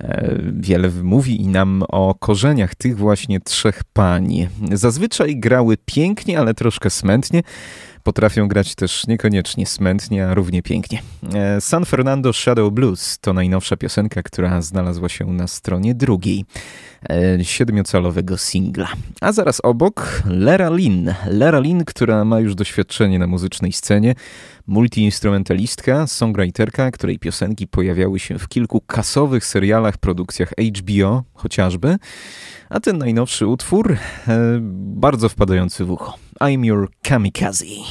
E, 0.00 0.38
wiele 0.52 0.90
mówi 1.02 1.42
i 1.42 1.48
nam 1.48 1.82
o 1.88 2.14
korzeniach 2.14 2.74
tych 2.74 2.96
właśnie 2.96 3.40
trzech 3.40 3.84
pań. 3.92 4.48
Zazwyczaj 4.72 5.36
grały 5.36 5.76
pięknie, 5.86 6.38
ale 6.38 6.54
troszkę 6.54 6.90
smętnie. 6.90 7.42
Potrafią 8.04 8.48
grać 8.48 8.74
też 8.74 9.06
niekoniecznie 9.06 9.66
smętnie, 9.66 10.26
a 10.26 10.34
równie 10.34 10.62
pięknie. 10.62 11.02
E, 11.34 11.60
San 11.60 11.84
Fernando 11.84 12.32
Shadow 12.32 12.72
Blues 12.72 13.18
to 13.18 13.32
najnowsza 13.32 13.76
piosenka, 13.76 14.22
która 14.22 14.62
znalazła 14.62 15.08
się 15.08 15.32
na 15.32 15.46
stronie 15.46 15.94
drugiej 15.94 16.44
e, 17.10 17.44
siedmiocalowego 17.44 18.38
singla. 18.38 18.88
A 19.20 19.32
zaraz 19.32 19.60
obok 19.62 20.22
Lera 20.26 20.70
Lynn. 20.70 21.14
Lera 21.26 21.60
Lynn, 21.60 21.84
która 21.84 22.24
ma 22.24 22.40
już 22.40 22.54
doświadczenie 22.54 23.18
na 23.18 23.26
muzycznej 23.26 23.72
scenie, 23.72 24.14
multiinstrumentalistka, 24.66 26.06
songwriterka, 26.06 26.90
której 26.90 27.18
piosenki 27.18 27.66
pojawiały 27.66 28.18
się 28.18 28.38
w 28.38 28.48
kilku 28.48 28.80
kasowych 28.80 29.44
serialach, 29.44 29.98
produkcjach 29.98 30.52
HBO 30.78 31.22
chociażby. 31.34 31.96
A 32.68 32.80
ten 32.80 32.98
najnowszy 32.98 33.46
utwór, 33.46 33.92
e, 33.92 34.58
bardzo 34.96 35.28
wpadający 35.28 35.84
w 35.84 35.90
ucho. 35.90 36.23
I'm 36.40 36.64
Your 36.64 36.88
Kamikaze. 37.04 37.84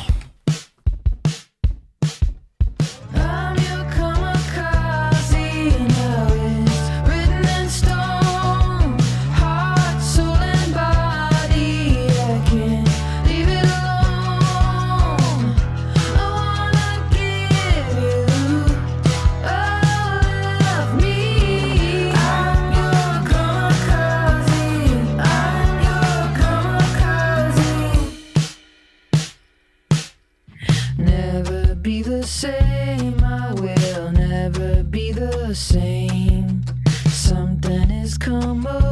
the 35.54 35.60
same. 35.60 36.64
Something 37.12 37.90
has 37.90 38.18
come 38.18 38.66
up. 38.66 38.83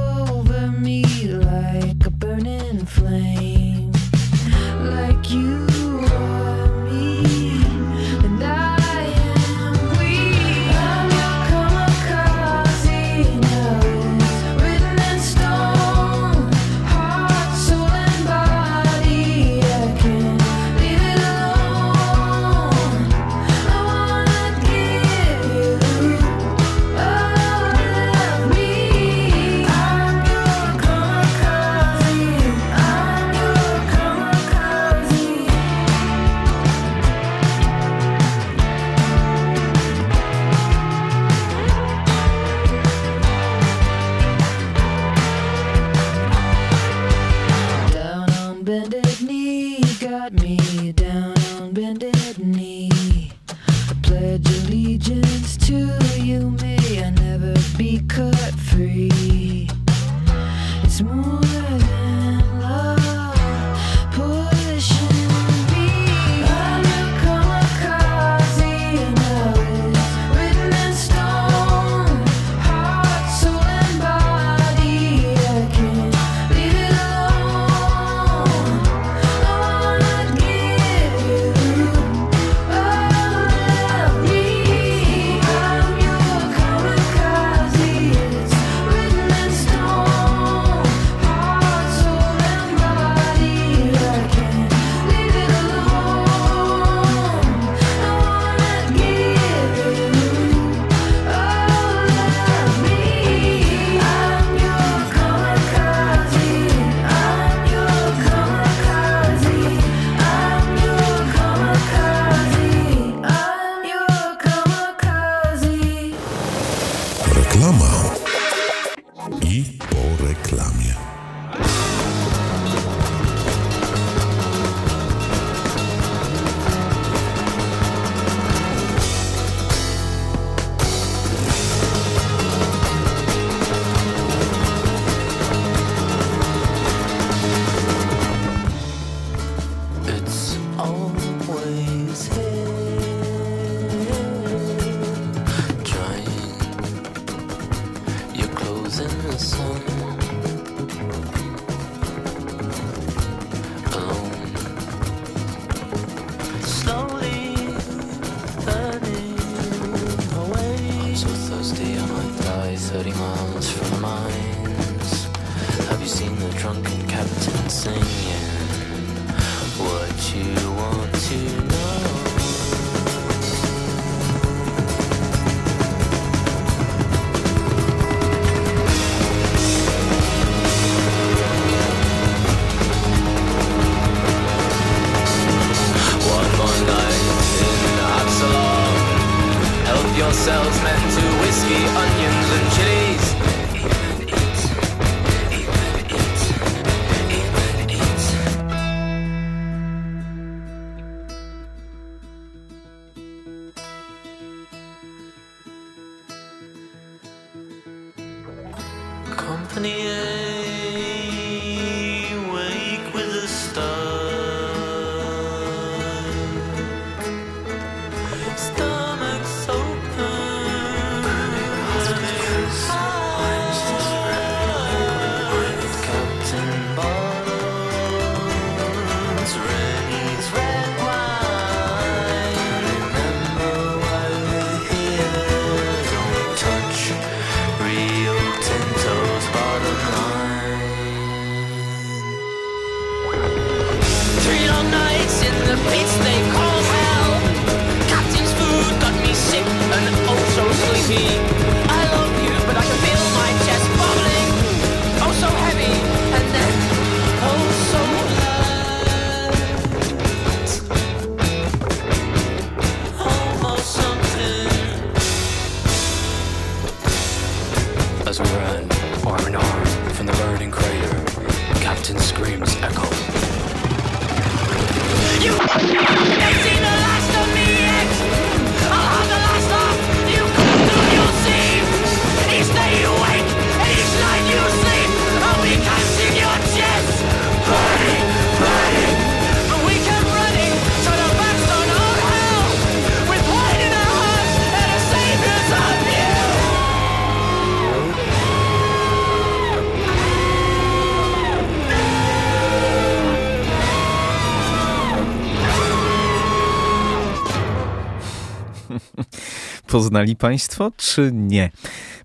Poznali 310.02 310.36
Państwo, 310.36 310.92
czy 310.98 311.32
nie? 311.34 311.72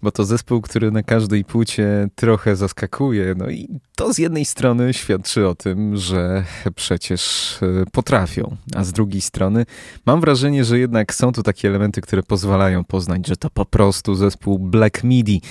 Bo 0.03 0.11
to 0.11 0.25
zespół, 0.25 0.61
który 0.61 0.91
na 0.91 1.03
każdej 1.03 1.45
płycie 1.45 2.09
trochę 2.15 2.57
zaskakuje. 2.57 3.35
No 3.39 3.51
i 3.51 3.69
to 3.97 4.15
z 4.15 4.19
jednej 4.19 4.45
strony 4.45 4.95
świadczy 4.95 5.49
o 5.49 5.55
tym, 5.55 5.97
że 5.97 6.45
przecież 6.75 7.53
e, 7.63 7.85
potrafią, 7.93 8.57
a 8.75 8.85
z 8.85 8.93
drugiej 8.93 9.21
strony 9.21 9.67
mam 10.07 10.21
wrażenie, 10.21 10.65
że 10.65 10.79
jednak 10.79 11.15
są 11.15 11.33
tu 11.33 11.43
takie 11.43 11.69
elementy, 11.69 12.01
które 12.01 12.23
pozwalają 12.23 12.85
poznać, 12.85 13.27
że 13.27 13.37
to 13.37 13.51
po 13.51 13.65
prostu 13.65 14.15
zespół 14.15 14.59
Black 14.59 15.05
Midi, 15.05 15.43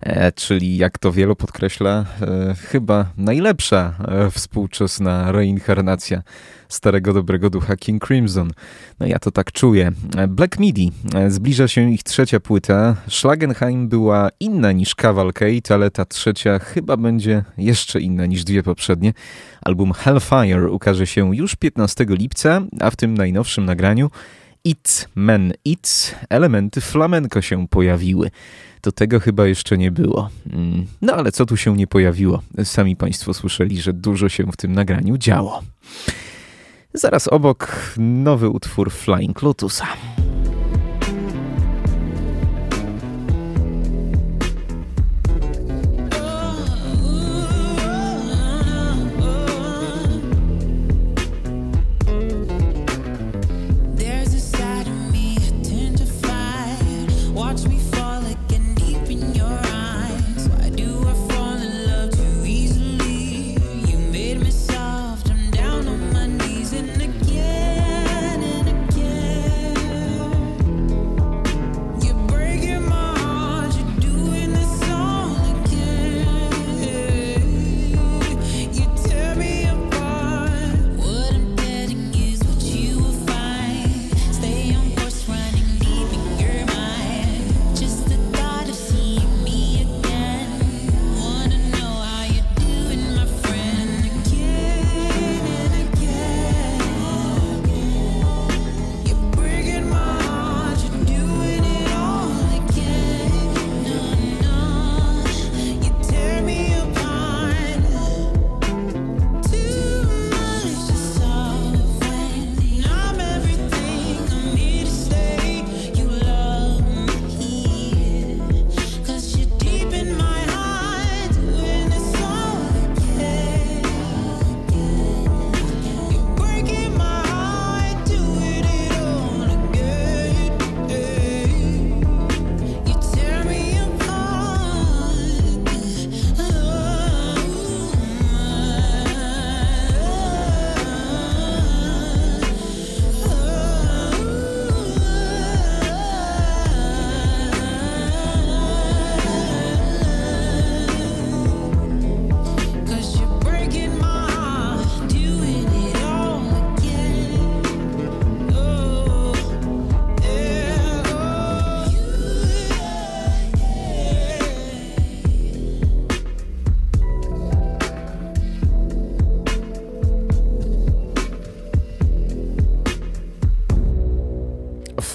e, 0.00 0.32
czyli 0.32 0.76
jak 0.76 0.98
to 0.98 1.12
wielu 1.12 1.36
podkreśla, 1.36 2.04
e, 2.20 2.54
chyba 2.54 3.06
najlepsza 3.16 3.94
współczesna 4.30 5.32
reinkarnacja 5.32 6.22
starego 6.74 7.12
dobrego 7.12 7.50
ducha 7.50 7.76
King 7.76 8.06
Crimson. 8.06 8.50
No 9.00 9.06
ja 9.06 9.18
to 9.18 9.30
tak 9.30 9.52
czuję. 9.52 9.92
Black 10.28 10.58
Midi. 10.58 10.92
Zbliża 11.28 11.68
się 11.68 11.92
ich 11.92 12.02
trzecia 12.02 12.40
płyta. 12.40 12.96
Schlagenheim 13.08 13.88
była 13.88 14.28
inna 14.40 14.72
niż 14.72 14.94
Cavalcade, 14.94 15.74
ale 15.74 15.90
ta 15.90 16.04
trzecia 16.04 16.58
chyba 16.58 16.96
będzie 16.96 17.44
jeszcze 17.58 18.00
inna 18.00 18.26
niż 18.26 18.44
dwie 18.44 18.62
poprzednie. 18.62 19.12
Album 19.62 19.92
Hellfire 19.92 20.70
ukaże 20.70 21.06
się 21.06 21.36
już 21.36 21.56
15 21.56 22.06
lipca, 22.08 22.62
a 22.80 22.90
w 22.90 22.96
tym 22.96 23.14
najnowszym 23.14 23.64
nagraniu 23.64 24.10
It 24.64 25.08
Men 25.14 25.52
It 25.64 26.16
elementy 26.28 26.80
flamenko 26.80 27.42
się 27.42 27.68
pojawiły. 27.68 28.30
To 28.80 28.92
tego 28.92 29.20
chyba 29.20 29.46
jeszcze 29.46 29.78
nie 29.78 29.90
było. 29.90 30.30
Mm, 30.52 30.86
No 31.02 31.14
ale 31.14 31.32
co 31.32 31.46
tu 31.46 31.56
się 31.56 31.76
nie 31.76 31.86
pojawiło? 31.86 32.42
Sami 32.64 32.96
Państwo 32.96 33.34
słyszeli, 33.34 33.80
że 33.80 33.92
dużo 33.92 34.28
się 34.28 34.52
w 34.52 34.56
tym 34.56 34.72
nagraniu 34.72 35.18
działo. 35.18 35.62
Zaraz 36.94 37.28
obok 37.28 37.94
nowy 37.96 38.48
utwór 38.48 38.90
Flying 38.90 39.42
Lotusa. 39.42 39.86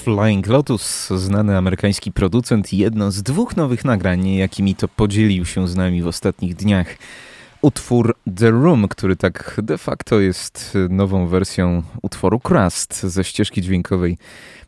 Flying 0.07 0.47
Lotus, 0.47 1.09
znany 1.09 1.57
amerykański 1.57 2.11
producent 2.11 2.73
jedno 2.73 3.11
z 3.11 3.23
dwóch 3.23 3.57
nowych 3.57 3.85
nagrań, 3.85 4.27
jakimi 4.27 4.75
to 4.75 4.87
podzielił 4.87 5.45
się 5.45 5.67
z 5.67 5.75
nami 5.75 6.01
w 6.01 6.07
ostatnich 6.07 6.55
dniach. 6.55 6.97
Utwór 7.61 8.15
The 8.37 8.51
Room, 8.51 8.87
który 8.87 9.15
tak 9.15 9.59
de 9.63 9.77
facto 9.77 10.19
jest 10.19 10.77
nową 10.89 11.27
wersją 11.27 11.83
utworu 12.01 12.39
Crust 12.39 13.03
ze 13.03 13.23
ścieżki 13.23 13.61
dźwiękowej 13.61 14.17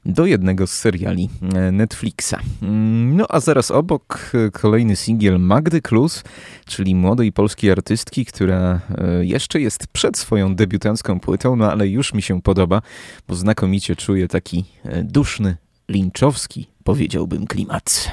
do 0.05 0.25
jednego 0.25 0.67
z 0.67 0.71
seriali 0.71 1.29
e, 1.55 1.71
Netflixa. 1.71 2.35
Mm, 2.61 3.17
No 3.17 3.25
a 3.29 3.39
zaraz 3.39 3.71
obok 3.71 4.31
e, 4.33 4.51
kolejny 4.51 4.95
singiel 4.95 5.39
Magdy 5.39 5.81
Klus, 5.81 6.23
czyli 6.65 6.95
młodej 6.95 7.31
polskiej 7.31 7.71
artystki, 7.71 8.25
która 8.25 8.81
e, 8.97 9.25
jeszcze 9.25 9.61
jest 9.61 9.87
przed 9.87 10.17
swoją 10.17 10.55
debiutancką 10.55 11.19
płytą, 11.19 11.55
no 11.55 11.71
ale 11.71 11.87
już 11.87 12.13
mi 12.13 12.21
się 12.21 12.41
podoba, 12.41 12.81
bo 13.27 13.35
znakomicie 13.35 13.95
czuję 13.95 14.27
taki 14.27 14.65
duszny, 15.03 15.57
linczowski, 15.89 16.67
powiedziałbym, 16.83 17.47
klimat. 17.47 18.11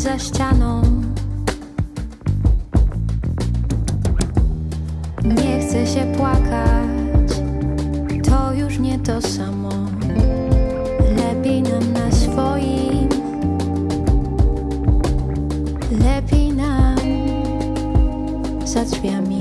Za 0.00 0.18
ścianą. 0.18 0.82
Nie 5.24 5.60
chce 5.60 5.86
się 5.86 6.12
płakać, 6.16 7.42
to 8.24 8.52
już 8.52 8.78
nie 8.78 8.98
to 8.98 9.22
samo. 9.22 9.70
Lepiej 11.16 11.62
nam 11.62 11.92
na 11.92 12.12
swoim, 12.12 13.08
lepiej 16.04 16.52
nam 16.52 16.96
za 18.64 18.84
drzwiami. 18.84 19.39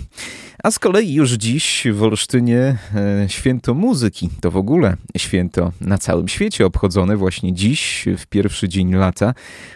A 0.63 0.71
z 0.71 0.79
kolei 0.79 1.13
już 1.13 1.31
dziś 1.31 1.87
w 1.91 2.03
Olsztynie 2.03 2.77
e, 2.95 3.29
święto 3.29 3.73
muzyki. 3.73 4.29
To 4.41 4.51
w 4.51 4.57
ogóle 4.57 4.97
święto 5.17 5.71
na 5.81 5.97
całym 5.97 6.27
świecie 6.27 6.65
obchodzone 6.65 7.17
właśnie 7.17 7.53
dziś, 7.53 8.05
w 8.17 8.25
pierwszy 8.25 8.69
dzień 8.69 8.93
lata. 8.93 9.33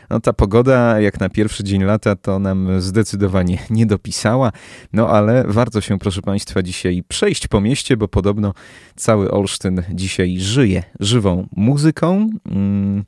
No 0.10 0.20
ta 0.20 0.34
pogoda 0.34 1.00
jak 1.00 1.20
na 1.20 1.30
pierwszy 1.30 1.64
dzień 1.64 1.84
lata 1.84 2.16
to 2.16 2.40
nam 2.40 2.82
zdecydowanie 2.82 3.58
nie 3.70 3.86
dopisała. 3.86 4.52
No 4.94 5.10
ale 5.10 5.44
warto 5.48 5.82
się 5.82 6.00
proszę 6.00 6.22
Państwa 6.22 6.64
dzisiaj 6.64 7.04
przejść 7.08 7.48
po 7.48 7.62
mieście, 7.62 7.98
bo 7.98 8.08
podobno 8.08 8.54
cały 8.96 9.32
Olsztyn 9.32 9.84
dzisiaj 9.94 10.40
żyje 10.40 10.84
żywą 11.00 11.48
muzyką. 11.56 12.30
Mm. 12.46 13.04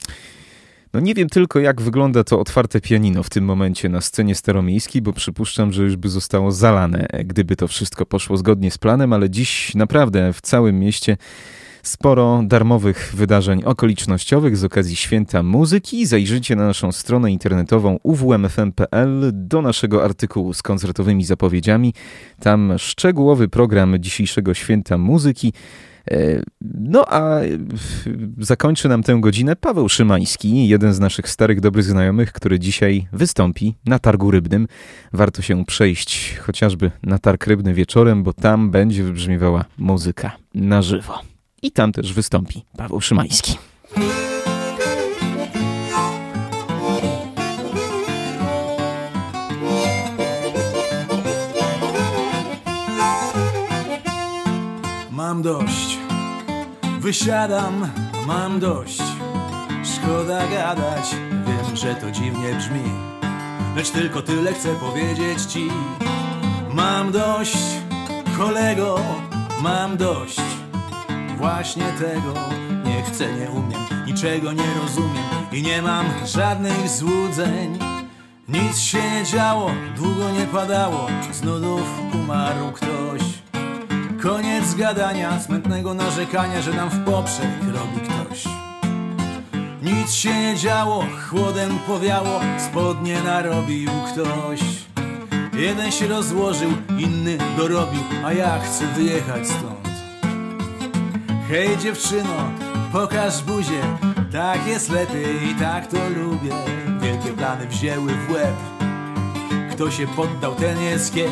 No 0.94 1.00
nie 1.00 1.14
wiem 1.14 1.28
tylko, 1.28 1.60
jak 1.60 1.80
wygląda 1.80 2.24
to 2.24 2.40
otwarte 2.40 2.80
pianino 2.80 3.22
w 3.22 3.30
tym 3.30 3.44
momencie 3.44 3.88
na 3.88 4.00
scenie 4.00 4.34
staromiejskiej, 4.34 5.02
bo 5.02 5.12
przypuszczam, 5.12 5.72
że 5.72 5.82
już 5.82 5.96
by 5.96 6.08
zostało 6.08 6.52
zalane, 6.52 7.06
gdyby 7.24 7.56
to 7.56 7.68
wszystko 7.68 8.06
poszło 8.06 8.36
zgodnie 8.36 8.70
z 8.70 8.78
planem, 8.78 9.12
ale 9.12 9.30
dziś 9.30 9.74
naprawdę 9.74 10.32
w 10.32 10.40
całym 10.40 10.78
mieście 10.78 11.16
sporo 11.82 12.42
darmowych 12.46 13.12
wydarzeń 13.16 13.62
okolicznościowych 13.64 14.56
z 14.56 14.64
okazji 14.64 14.96
Święta 14.96 15.42
Muzyki. 15.42 16.06
Zajrzyjcie 16.06 16.56
na 16.56 16.66
naszą 16.66 16.92
stronę 16.92 17.32
internetową 17.32 17.98
uwmfm.pl 18.02 19.30
do 19.34 19.62
naszego 19.62 20.04
artykułu 20.04 20.52
z 20.52 20.62
koncertowymi 20.62 21.24
zapowiedziami. 21.24 21.94
Tam 22.40 22.72
szczegółowy 22.78 23.48
program 23.48 23.96
dzisiejszego 23.98 24.54
Święta 24.54 24.98
Muzyki. 24.98 25.52
E, 26.10 26.42
No 26.92 27.04
a 27.08 27.40
zakończy 28.38 28.88
nam 28.88 29.02
tę 29.02 29.18
godzinę 29.20 29.56
Paweł 29.56 29.88
Szymański, 29.88 30.68
jeden 30.68 30.94
z 30.94 31.00
naszych 31.00 31.28
starych, 31.28 31.60
dobrych 31.60 31.84
znajomych, 31.84 32.32
który 32.32 32.58
dzisiaj 32.58 33.08
wystąpi 33.12 33.74
na 33.86 33.98
targu 33.98 34.30
rybnym. 34.30 34.68
Warto 35.12 35.42
się 35.42 35.64
przejść 35.64 36.36
chociażby 36.36 36.90
na 37.02 37.18
targ 37.18 37.46
rybny 37.46 37.74
wieczorem, 37.74 38.22
bo 38.22 38.32
tam 38.32 38.70
będzie 38.70 39.04
wybrzmiewała 39.04 39.64
muzyka 39.78 40.36
na 40.54 40.82
żywo. 40.82 41.18
I 41.62 41.72
tam 41.72 41.92
też 41.92 42.12
wystąpi 42.12 42.64
Paweł 42.76 43.00
Szymański. 43.00 43.58
Mam 55.32 55.42
dość, 55.42 55.98
wysiadam, 57.00 57.88
mam 58.26 58.60
dość. 58.60 59.02
Szkoda 59.84 60.46
gadać, 60.46 61.16
wiem, 61.46 61.76
że 61.76 61.94
to 61.94 62.10
dziwnie 62.10 62.54
brzmi, 62.54 62.82
lecz 63.76 63.90
tylko 63.90 64.22
tyle 64.22 64.52
chcę 64.52 64.74
powiedzieć 64.74 65.42
ci. 65.42 65.68
Mam 66.74 67.12
dość, 67.12 67.56
kolego, 68.38 68.98
mam 69.62 69.96
dość 69.96 70.40
właśnie 71.36 71.84
tego. 71.98 72.34
Nie 72.84 73.02
chcę, 73.02 73.32
nie 73.32 73.50
umiem, 73.50 74.06
niczego 74.06 74.52
nie 74.52 74.74
rozumiem 74.82 75.46
i 75.52 75.62
nie 75.62 75.82
mam 75.82 76.06
żadnych 76.26 76.88
złudzeń. 76.88 77.78
Nic 78.48 78.78
się 78.78 79.10
nie 79.10 79.24
działo, 79.24 79.70
długo 79.96 80.30
nie 80.30 80.46
padało, 80.46 81.06
z 81.32 81.42
nudów 81.42 81.88
umarł 82.14 82.72
ktoś. 82.72 83.21
Koniec 84.22 84.74
gadania, 84.74 85.40
smętnego 85.40 85.94
narzekania, 85.94 86.62
że 86.62 86.72
nam 86.72 86.88
w 86.90 87.04
poprzek 87.04 87.50
robi 87.66 88.08
ktoś. 88.08 88.44
Nic 89.82 90.12
się 90.12 90.40
nie 90.40 90.56
działo, 90.56 91.04
chłodem 91.30 91.78
powiało, 91.86 92.40
spodnie 92.58 93.22
narobił 93.22 93.90
ktoś. 94.12 94.60
Jeden 95.52 95.92
się 95.92 96.06
rozłożył, 96.06 96.70
inny 96.98 97.38
dorobił, 97.56 98.00
a 98.24 98.32
ja 98.32 98.58
chcę 98.58 98.86
wyjechać 98.86 99.46
stąd. 99.46 99.88
Hej 101.48 101.78
dziewczyno, 101.78 102.50
pokaż 102.92 103.42
buzię, 103.42 103.82
tak 104.32 104.66
jest 104.66 104.90
lepiej 104.90 105.50
i 105.50 105.54
tak 105.54 105.86
to 105.86 105.96
lubię. 106.08 106.52
Wielkie 107.00 107.32
plany 107.32 107.66
wzięły 107.66 108.12
w 108.12 108.30
łeb, 108.30 108.54
kto 109.72 109.90
się 109.90 110.06
poddał, 110.06 110.54
ten 110.54 110.80
jest 110.82 111.14
kiep. 111.14 111.30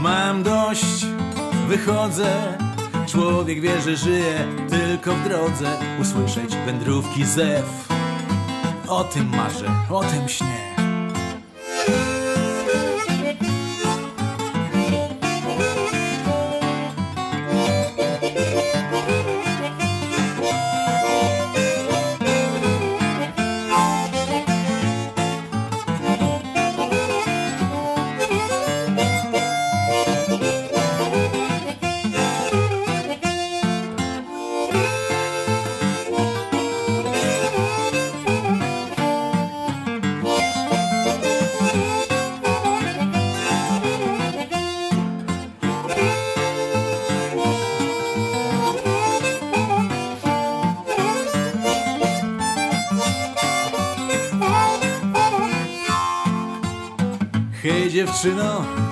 Mam 0.00 0.42
dość, 0.42 1.06
wychodzę, 1.64 2.58
człowiek 3.06 3.60
wie, 3.60 3.80
że 3.80 3.96
żyje 3.96 4.46
tylko 4.70 5.14
w 5.14 5.28
drodze. 5.28 5.70
Usłyszeć 6.00 6.56
wędrówki 6.66 7.24
zew, 7.24 7.88
o 8.88 9.04
tym 9.04 9.28
marzę, 9.36 9.70
o 9.90 10.00
tym 10.04 10.28
śnię. 10.28 10.74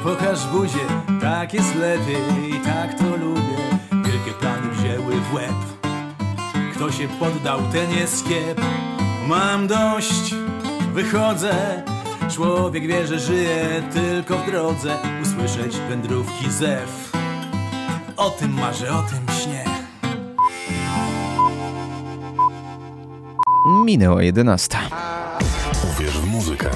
Pokaż 0.03 0.46
buzię, 0.46 0.86
tak 1.20 1.55
jest 1.55 1.74
lepiej 1.74 2.50
i 2.50 2.61
tak 2.61 2.98
to 2.98 3.16
lubię. 3.16 3.59
Wielkie 3.92 4.32
plany 4.40 4.70
wzięły 4.70 5.14
w 5.20 5.34
łeb, 5.34 5.55
kto 6.74 6.92
się 6.92 7.09
poddał, 7.09 7.61
ten 7.72 7.90
jest 7.90 8.28
kiep. 8.28 8.61
Mam 9.28 9.66
dość, 9.66 10.34
wychodzę, 10.94 11.82
człowiek 12.30 12.86
wie, 12.86 13.07
że 13.07 13.18
żyje 13.18 13.82
tylko 13.92 14.38
w 14.38 14.46
drodze. 14.46 14.98
Usłyszeć 15.22 15.76
wędrówki 15.88 16.50
zew, 16.50 17.12
o 18.16 18.30
tym 18.30 18.53
marzę, 18.53 18.92
o 18.92 19.03
tym 19.03 19.36
śnię. 19.42 19.64
Minęła 23.84 24.22
11. 24.22 24.78
Uwierz 25.90 26.18
w 26.18 26.26
muzykę. 26.26 26.70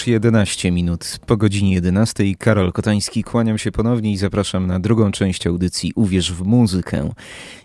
Już 0.00 0.06
11 0.06 0.70
minut 0.70 1.18
po 1.26 1.36
godzinie 1.36 1.74
11. 1.74 2.36
Karol 2.38 2.72
Kotański, 2.72 3.24
kłaniam 3.24 3.58
się 3.58 3.72
ponownie 3.72 4.12
i 4.12 4.16
zapraszam 4.16 4.66
na 4.66 4.80
drugą 4.80 5.10
część 5.12 5.46
audycji 5.46 5.92
Uwierz 5.94 6.32
w 6.32 6.42
muzykę. 6.42 7.10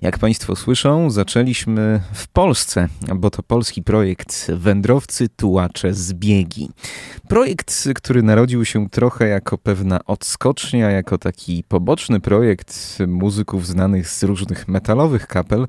Jak 0.02 0.20
Państwo 0.20 0.56
słyszą, 0.56 1.10
zaczęliśmy 1.10 2.02
w 2.14 2.28
Polsce, 2.28 2.90
bo 3.16 3.30
to 3.30 3.44
polski 3.44 3.84
projekt 3.84 4.52
Wędrowcy 4.52 5.30
Tułacze 5.30 5.94
Zbiegi. 5.94 6.70
Projekt, 7.28 7.90
który 7.96 8.24
narodził 8.24 8.66
się 8.66 8.90
trochę 8.90 9.28
jako 9.28 9.58
pewna 9.58 10.00
odskocznia, 10.06 10.92
jako 10.92 11.18
taki 11.18 11.64
poboczny 11.64 12.20
projekt 12.20 12.98
muzyków 13.08 13.68
znanych 13.68 14.10
z 14.10 14.24
różnych 14.24 14.68
metalowych 14.68 15.28
kapel, 15.28 15.68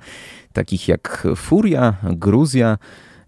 takich 0.53 0.89
jak 0.89 1.27
Furia, 1.37 1.95
Gruzja, 2.03 2.79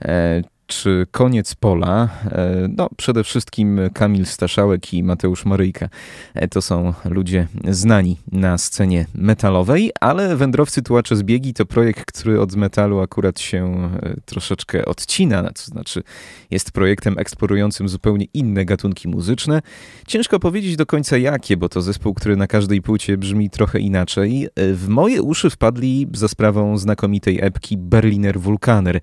e, 0.03 0.43
czy 0.69 1.07
Koniec 1.11 1.55
Pola. 1.55 2.09
E, 2.25 2.69
No, 2.77 2.89
przede 2.97 3.25
wszystkim 3.25 3.81
Kamil 3.95 4.27
Staszałek 4.27 4.95
i 4.95 5.03
Mateusz 5.03 5.45
Maryjka. 5.45 5.89
E, 6.35 6.49
To 6.49 6.63
są 6.63 6.95
ludzie 7.05 7.47
znani 7.69 8.17
na 8.33 8.59
scenie 8.59 9.07
metalowej, 9.15 9.91
ale 10.01 10.37
Wędrowcy 10.37 10.83
Tułacze 10.83 11.17
Zbiegi 11.17 11.55
to 11.55 11.67
projekt, 11.67 12.05
który 12.05 12.41
od 12.41 12.57
metalu 12.57 13.01
akurat 13.01 13.41
się 13.41 13.91
e, 14.03 14.15
troszeczkę 14.25 14.85
odcina, 14.85 15.43
to 15.43 15.63
znaczy 15.63 16.03
jest 16.51 16.73
projektem 16.73 17.19
eksplorującym 17.19 17.89
zupełnie 17.89 18.27
inne 18.35 18.65
gatunki 18.65 19.09
muzyczne. 19.09 19.63
Ciężko 20.07 20.41
powiedzieć 20.41 20.77
do 20.77 20.87
końca 20.87 21.19
jakie, 21.19 21.57
bo 21.57 21.69
to 21.69 21.83
zespół, 21.83 22.15
który 22.15 22.37
na 22.37 22.47
każdej 22.47 22.83
płycie 22.83 23.19
brzmi 23.19 23.51
trochę 23.51 23.79
inaczej. 23.79 24.49
W 24.57 24.89
moje 24.89 25.23
uszy 25.23 25.51
wpadli 25.51 26.07
za 26.13 26.29
sprawą 26.29 26.79
znakomitej 26.79 27.39
epki 27.41 27.77
Berliner 27.77 28.41
Vulkaner 28.41 29.01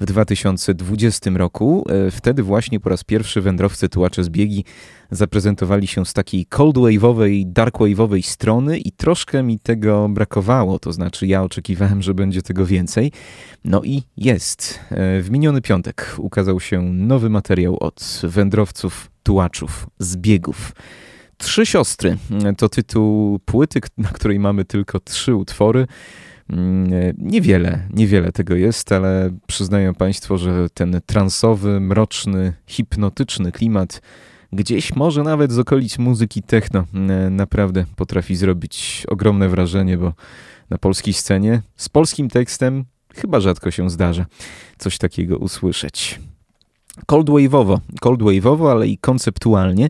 w 0.00 0.04
2020 0.04 1.03
roku. 1.36 1.84
E, 1.88 2.10
Wtedy 2.10 2.42
właśnie 2.42 2.80
po 2.80 2.88
raz 2.88 3.04
pierwszy 3.04 3.40
wędrowcy 3.40 3.88
tułacze 3.88 4.24
zbiegi 4.24 4.64
zaprezentowali 5.10 5.86
się 5.86 6.06
z 6.06 6.12
takiej 6.12 6.46
cold 6.46 6.76
wave'owej, 6.76 7.42
dark 7.46 7.78
wave'owej 7.78 8.22
strony 8.22 8.78
i 8.78 8.92
troszkę 8.92 9.42
mi 9.42 9.58
tego 9.58 10.08
brakowało, 10.08 10.78
to 10.78 10.92
znaczy 10.92 11.26
ja 11.26 11.42
oczekiwałem, 11.42 12.02
że 12.02 12.14
będzie 12.14 12.42
tego 12.42 12.66
więcej. 12.66 13.12
No 13.64 13.82
i 13.82 14.02
jest. 14.16 14.80
E, 14.90 15.22
W 15.22 15.30
miniony 15.30 15.60
piątek 15.60 16.14
ukazał 16.18 16.60
się 16.60 16.82
nowy 16.82 17.30
materiał 17.30 17.76
od 17.80 18.20
wędrowców 18.22 19.10
tułaczów 19.22 19.86
zbiegów. 19.98 20.72
Trzy 21.36 21.66
siostry 21.66 22.16
to 22.58 22.68
tytuł 22.68 23.38
płyty, 23.38 23.80
na 23.98 24.08
której 24.08 24.38
mamy 24.38 24.64
tylko 24.64 25.00
trzy 25.00 25.34
utwory. 25.34 25.86
Mm, 26.50 27.14
Niewiele, 27.18 27.88
niewiele 27.90 28.32
tego 28.32 28.54
jest, 28.54 28.92
ale 28.92 29.30
przyznają 29.46 29.94
Państwo, 29.94 30.38
że 30.38 30.70
ten 30.74 31.00
transowy, 31.06 31.80
mroczny, 31.80 32.52
hipnotyczny 32.66 33.52
klimat 33.52 34.02
gdzieś 34.52 34.96
może 34.96 35.22
nawet 35.22 35.52
z 35.52 35.58
okolic 35.58 35.98
muzyki 35.98 36.42
techno 36.42 36.84
mm, 36.94 37.36
naprawdę 37.36 37.84
potrafi 37.96 38.36
zrobić 38.36 39.04
ogromne 39.08 39.48
wrażenie, 39.48 39.98
bo 39.98 40.12
na 40.70 40.78
polskiej 40.78 41.14
scenie 41.14 41.62
z 41.76 41.88
polskim 41.88 42.28
tekstem 42.28 42.84
chyba 43.14 43.40
rzadko 43.40 43.70
się 43.70 43.90
zdarza 43.90 44.26
coś 44.78 44.98
takiego 44.98 45.38
usłyszeć. 45.38 46.20
Cold 47.06 47.28
wave'owo, 47.28 47.78
cold 48.00 48.20
wave'owo, 48.20 48.70
ale 48.70 48.88
i 48.88 48.98
konceptualnie. 48.98 49.88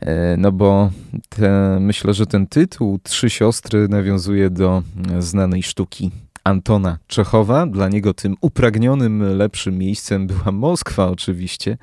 E, 0.00 0.36
No 0.36 0.52
bo 0.52 0.90
te, 1.28 1.78
myślę, 1.80 2.14
że 2.14 2.26
ten 2.26 2.46
tytuł 2.46 2.98
Trzy 3.02 3.30
siostry 3.30 3.88
nawiązuje 3.88 4.50
do 4.50 4.82
e, 5.12 5.22
znanej 5.22 5.62
sztuki 5.62 6.10
Antona 6.44 6.98
Czechowa. 7.06 7.66
Dla 7.66 7.88
niego 7.88 8.14
tym 8.14 8.36
upragnionym 8.40 9.36
lepszym 9.36 9.78
miejscem 9.78 10.26
była 10.26 10.52
Moskwa 10.52 11.08
oczywiście. 11.08 11.78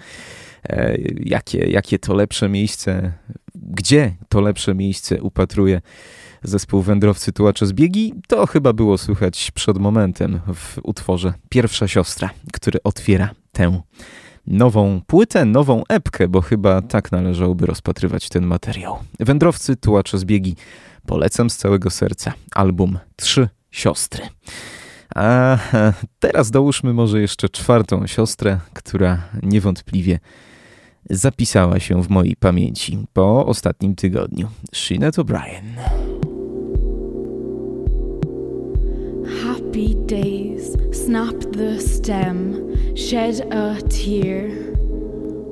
E, 0.70 0.98
Jakie, 1.20 1.58
jakie 1.58 2.00
to 2.00 2.14
lepsze 2.14 2.50
miejsce, 2.50 3.12
gdzie 3.56 4.16
to 4.30 4.42
lepsze 4.42 4.76
miejsce 4.76 5.22
upatruje 5.22 5.82
zespół 6.44 6.82
Wędrowcy 6.82 7.34
Tułacze 7.34 7.66
Zbiegi, 7.66 8.14
to 8.28 8.46
chyba 8.46 8.74
było 8.74 8.98
słychać 8.98 9.52
przed 9.52 9.78
momentem 9.78 10.40
w 10.54 10.80
utworze 10.84 11.34
Pierwsza 11.50 11.88
Siostra, 11.88 12.30
który 12.54 12.80
otwiera 12.84 13.30
tę 13.52 13.82
nową 14.48 15.02
płytę, 15.08 15.46
nową 15.46 15.84
epkę, 15.90 16.28
bo 16.28 16.42
chyba 16.42 16.82
tak 16.82 17.12
należałoby 17.12 17.66
rozpatrywać 17.66 18.30
ten 18.30 18.46
materiał. 18.46 18.98
Wędrowcy, 19.20 19.76
tułacze 19.76 20.18
zbiegi. 20.18 20.56
Polecam 21.06 21.50
z 21.50 21.58
całego 21.58 21.90
serca 21.90 22.34
album 22.56 23.00
Trzy 23.16 23.50
Siostry. 23.72 24.24
A 25.16 25.58
e, 25.74 25.94
teraz 26.20 26.52
dołóżmy 26.52 26.94
może 26.94 27.22
jeszcze 27.22 27.50
czwartą 27.50 28.08
siostrę, 28.08 28.60
która 28.74 29.22
niewątpliwie 29.44 30.20
zapisała 31.10 31.80
się 31.80 32.04
w 32.04 32.10
mojej 32.10 32.36
pamięci 32.36 32.98
po 33.14 33.46
ostatnim 33.46 33.96
tygodniu. 33.96 34.48
Sinead 34.74 35.16
O'Brien. 35.16 36.17
Happy 39.28 39.94
days, 40.06 40.76
snap 40.92 41.36
the 41.52 41.80
stem, 41.80 42.96
shed 42.96 43.42
a 43.52 43.82
tear. 43.90 44.74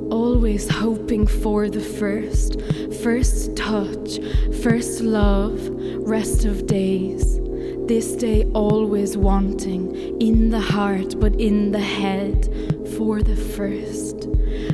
Always 0.09 0.69
hoping 0.69 1.28
for 1.28 1.69
the 1.69 1.82
first, 1.82 2.61
first 3.03 3.55
touch, 3.57 4.19
first 4.63 5.01
love, 5.01 5.59
rest 6.07 6.45
of 6.45 6.67
days. 6.67 7.39
This 7.88 8.15
day 8.15 8.45
always 8.55 9.15
wanting, 9.15 9.95
in 10.19 10.49
the 10.49 10.59
heart 10.59 11.19
but 11.19 11.39
in 11.39 11.71
the 11.71 11.79
head, 11.79 12.49
for 12.97 13.21
the 13.21 13.36
first. 13.36 14.27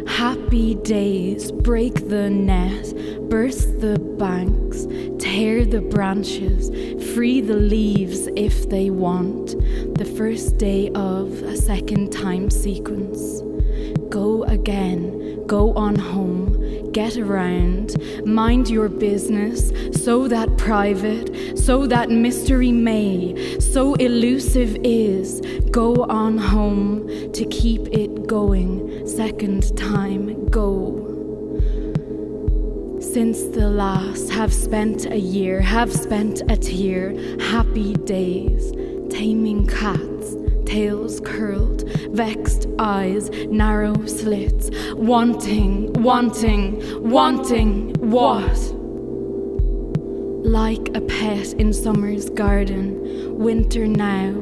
Happy 0.08 0.76
days, 0.76 1.52
break 1.52 2.08
the 2.08 2.30
net, 2.30 2.94
burst 3.30 3.82
the 3.82 4.00
banks, 4.18 4.88
tear 5.22 5.66
the 5.66 5.82
branches, 5.82 6.70
free 7.14 7.42
the 7.42 7.58
leaves 7.58 8.28
if 8.38 8.70
they 8.70 8.90
want. 8.90 9.60
The 9.98 10.06
first 10.18 10.58
day 10.58 10.90
of 10.96 11.34
a 11.44 11.58
second 11.58 12.14
time 12.14 12.50
sequence. 12.50 13.42
Go 14.10 14.44
again, 14.44 15.46
go 15.48 15.74
on 15.74 15.96
home, 15.96 16.51
get 16.92 17.18
around, 17.18 17.96
mind 18.26 18.70
your 18.70 18.90
business, 18.90 19.72
so 20.04 20.28
that 20.28 20.58
private, 20.58 21.58
so 21.58 21.88
that 21.88 22.10
mystery 22.10 22.72
may, 22.72 23.60
so 23.60 23.96
elusive 23.96 24.78
is, 24.84 25.42
go 25.72 26.04
on 26.06 26.38
home 26.38 27.08
to 27.32 27.46
keep 27.46 27.82
it 27.88 28.28
going, 28.28 29.08
second 29.08 29.76
time, 29.78 30.50
go. 30.50 31.08
Since 33.00 33.44
the 33.56 33.70
last 33.70 34.30
have 34.30 34.54
spent 34.54 35.06
a 35.06 35.20
year, 35.20 35.60
have 35.60 35.92
spent 35.92 36.42
a 36.50 36.56
tear, 36.56 37.14
happy 37.40 37.94
days, 37.94 38.72
taming 39.10 39.68
cats, 39.68 40.11
tails 40.66 41.20
curled, 41.22 41.90
vexed 42.12 42.68
eyes, 42.80 43.30
narrow 43.48 44.06
slits, 44.06 44.70
wanting, 44.94 45.92
wanting, 45.94 46.82
wanting 47.10 47.94
what? 48.00 48.58
Like 50.44 50.90
a 50.96 51.02
pet 51.02 51.54
in 51.54 51.74
summer's 51.74 52.30
garden, 52.30 53.38
winter 53.38 53.88
now, 53.88 54.34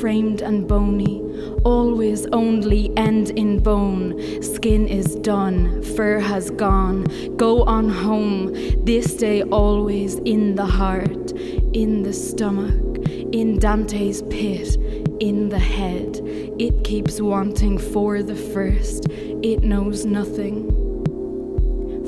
framed 0.00 0.40
and 0.40 0.66
bony, 0.66 1.20
always 1.64 2.26
only 2.32 2.90
end 2.96 3.30
in 3.30 3.58
bone. 3.58 4.42
Skin 4.42 4.88
is 4.88 5.14
done, 5.16 5.82
fur 5.94 6.18
has 6.18 6.50
gone. 6.50 7.04
Go 7.36 7.62
on 7.64 7.88
home, 7.88 8.52
this 8.84 9.14
day 9.14 9.42
always 9.42 10.16
in 10.24 10.54
the 10.54 10.66
heart, 10.66 11.32
in 11.72 12.02
the 12.02 12.12
stomach, 12.12 12.91
in 13.32 13.58
Dante's 13.58 14.22
pit, 14.22 14.76
in 15.20 15.48
the 15.48 15.58
head. 15.58 16.20
It 16.58 16.84
keeps 16.84 17.20
wanting 17.20 17.78
for 17.78 18.22
the 18.22 18.36
first, 18.36 19.06
it 19.10 19.62
knows 19.62 20.04
nothing. 20.04 20.68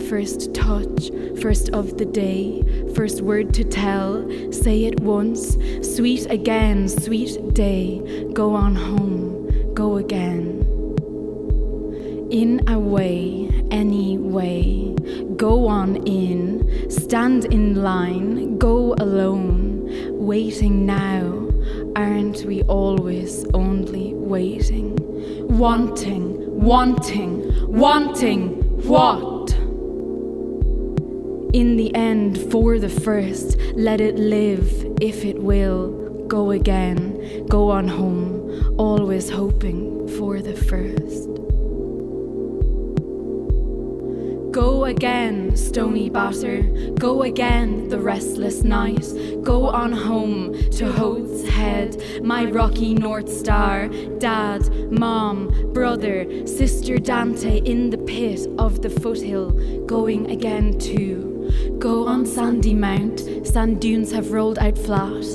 First 0.09 0.53
touch, 0.55 1.11
first 1.41 1.71
of 1.71 1.97
the 1.97 2.05
day, 2.05 2.63
first 2.95 3.23
word 3.23 3.55
to 3.55 3.65
tell. 3.65 4.29
Say 4.53 4.85
it 4.85 5.01
once, 5.01 5.57
sweet 5.83 6.27
again, 6.31 6.89
sweet 6.89 7.55
day. 7.55 8.03
Go 8.35 8.55
on 8.55 8.75
home, 8.75 9.75
go 9.75 9.97
again. 9.97 10.61
In 12.31 12.69
a 12.69 12.79
way, 12.79 13.49
any 13.71 14.19
way. 14.19 14.95
Go 15.37 15.67
on 15.67 15.97
in, 16.07 16.91
stand 16.91 17.47
in 17.47 17.83
line, 17.83 18.59
go 18.59 18.95
alone. 18.99 19.64
Waiting 20.25 20.87
now, 20.87 21.51
aren't 21.95 22.47
we 22.47 22.63
always 22.63 23.45
only 23.53 24.15
waiting? 24.15 24.97
Wanting, 25.49 26.59
wanting, 26.59 27.53
wanting 27.71 28.49
what? 28.89 29.53
In 31.53 31.77
the 31.77 31.95
end, 31.95 32.39
for 32.51 32.79
the 32.79 32.89
first, 32.89 33.59
let 33.75 34.01
it 34.01 34.15
live 34.15 34.67
if 34.99 35.27
it 35.27 35.43
will. 35.43 36.25
Go 36.27 36.53
again, 36.53 37.45
go 37.51 37.71
on 37.71 37.87
home, 37.87 38.75
always 38.79 39.29
hoping 39.29 40.09
for 40.17 40.41
the 40.41 40.57
first. 40.57 41.29
Go 44.55 44.85
again, 44.85 45.57
stony 45.57 46.09
batter. 46.09 46.63
Go 46.97 47.23
again, 47.23 47.89
the 47.89 47.99
restless 47.99 48.63
night. 48.63 49.05
Go 49.45 49.69
on 49.69 49.93
home 49.93 50.55
to 50.71 50.91
Hoth's 50.91 51.47
Head, 51.47 52.03
my 52.23 52.47
rocky 52.47 52.95
North 52.95 53.31
Star. 53.31 53.89
Dad, 54.19 54.91
mom, 54.91 55.71
brother, 55.75 56.47
sister 56.47 56.97
Dante 56.97 57.61
in 57.61 57.91
the 57.91 57.99
pit 57.99 58.49
of 58.59 58.81
the 58.81 58.89
foothill. 58.89 59.51
Going 59.85 60.31
again 60.31 60.79
too. 60.79 61.77
Go 61.79 62.07
on 62.07 62.25
Sandy 62.25 62.73
Mount, 62.73 63.21
sand 63.47 63.83
dunes 63.83 64.11
have 64.13 64.33
rolled 64.33 64.59
out 64.59 64.79
flat. 64.79 65.27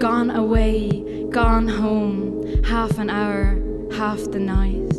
Gone 0.00 0.30
away, 0.30 1.24
gone 1.30 1.68
home, 1.68 2.64
half 2.64 2.98
an 2.98 3.08
hour, 3.08 3.62
half 3.92 4.18
the 4.32 4.40
night. 4.40 4.96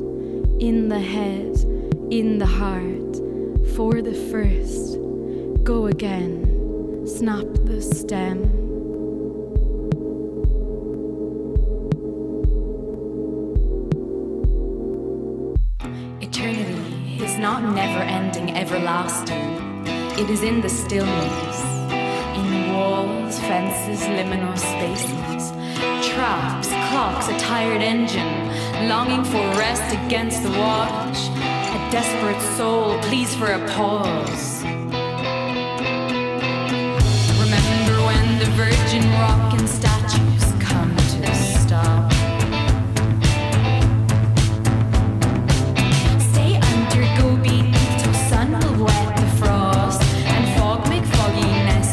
In 0.62 0.88
the 0.88 1.00
head, 1.00 1.58
in 2.10 2.38
the 2.38 2.46
heart, 2.46 3.18
for 3.76 4.02
the 4.02 4.16
first. 4.32 4.98
Go 5.64 5.88
again, 5.88 6.39
snap 7.20 7.54
the 7.66 7.82
stem. 7.82 8.38
Eternity 16.22 17.22
is 17.22 17.38
not 17.38 17.62
never 17.76 18.02
ending, 18.04 18.56
everlasting. 18.56 19.52
It 20.18 20.30
is 20.30 20.44
in 20.44 20.62
the 20.62 20.70
stillness, 20.70 21.58
in 22.40 22.74
walls, 22.74 23.38
fences, 23.40 24.00
liminal 24.08 24.58
spaces, 24.58 25.52
traps, 26.14 26.70
clocks, 26.88 27.28
a 27.28 27.38
tired 27.38 27.82
engine, 27.82 28.88
longing 28.88 29.26
for 29.26 29.44
rest 29.60 29.94
against 30.06 30.42
the 30.42 30.52
watch. 30.52 31.20
A 31.76 31.80
desperate 31.92 32.42
soul 32.56 32.98
pleads 33.02 33.36
for 33.36 33.48
a 33.48 33.68
pause. 33.72 34.69
Virgin 38.60 39.10
rock 39.12 39.54
and 39.58 39.70
statues 39.70 40.46
come 40.60 40.94
to 40.98 41.34
stop. 41.34 42.12
Stay 46.32 46.60
under, 46.74 47.04
sun 48.28 48.52
will 48.52 48.84
wet 48.84 49.16
the 49.16 49.28
frost 49.40 50.04
and 50.34 50.44
fog 50.60 50.90
make 50.90 51.06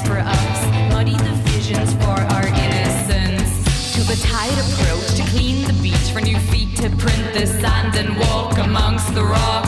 for 0.08 0.18
us, 0.18 0.58
muddy 0.92 1.16
the 1.28 1.36
visions 1.50 1.94
for 2.02 2.18
our 2.34 2.46
innocence. 2.48 3.50
Till 3.94 4.06
the 4.12 4.20
tide 4.26 4.58
approach 4.66 5.06
to 5.18 5.22
clean 5.30 5.68
the 5.68 5.76
beach 5.84 6.08
for 6.12 6.20
new 6.20 6.38
feet 6.50 6.76
to 6.78 6.90
print 6.96 7.32
the 7.32 7.46
sand 7.46 7.94
and 7.94 8.18
walk 8.18 8.58
amongst 8.58 9.14
the 9.14 9.22
rock. 9.22 9.66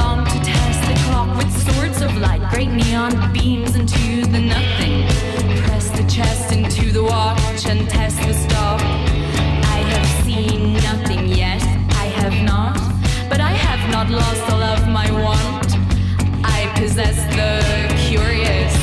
Long 0.00 0.24
to 0.24 0.38
test 0.42 0.80
the 0.88 0.96
clock 1.04 1.36
with 1.36 1.52
swords 1.64 2.00
of 2.00 2.16
light, 2.16 2.40
great 2.48 2.70
neon 2.70 3.30
beams 3.34 3.76
into 3.76 4.24
the 4.24 4.40
nothing. 4.40 5.19
Chest 6.20 6.52
into 6.52 6.92
the 6.92 7.02
watch 7.02 7.64
and 7.64 7.88
test 7.88 8.18
the 8.26 8.34
stop. 8.34 8.78
I 9.76 9.78
have 9.92 10.06
seen 10.26 10.74
nothing 10.74 11.28
yet, 11.28 11.62
I 12.04 12.06
have 12.20 12.36
not, 12.44 12.76
but 13.30 13.40
I 13.40 13.52
have 13.52 13.90
not 13.90 14.10
lost 14.10 14.42
all 14.52 14.62
of 14.62 14.86
my 14.86 15.10
want. 15.24 15.68
I 16.44 16.70
possess 16.76 17.16
the 17.38 17.54
curiousness. 18.04 18.79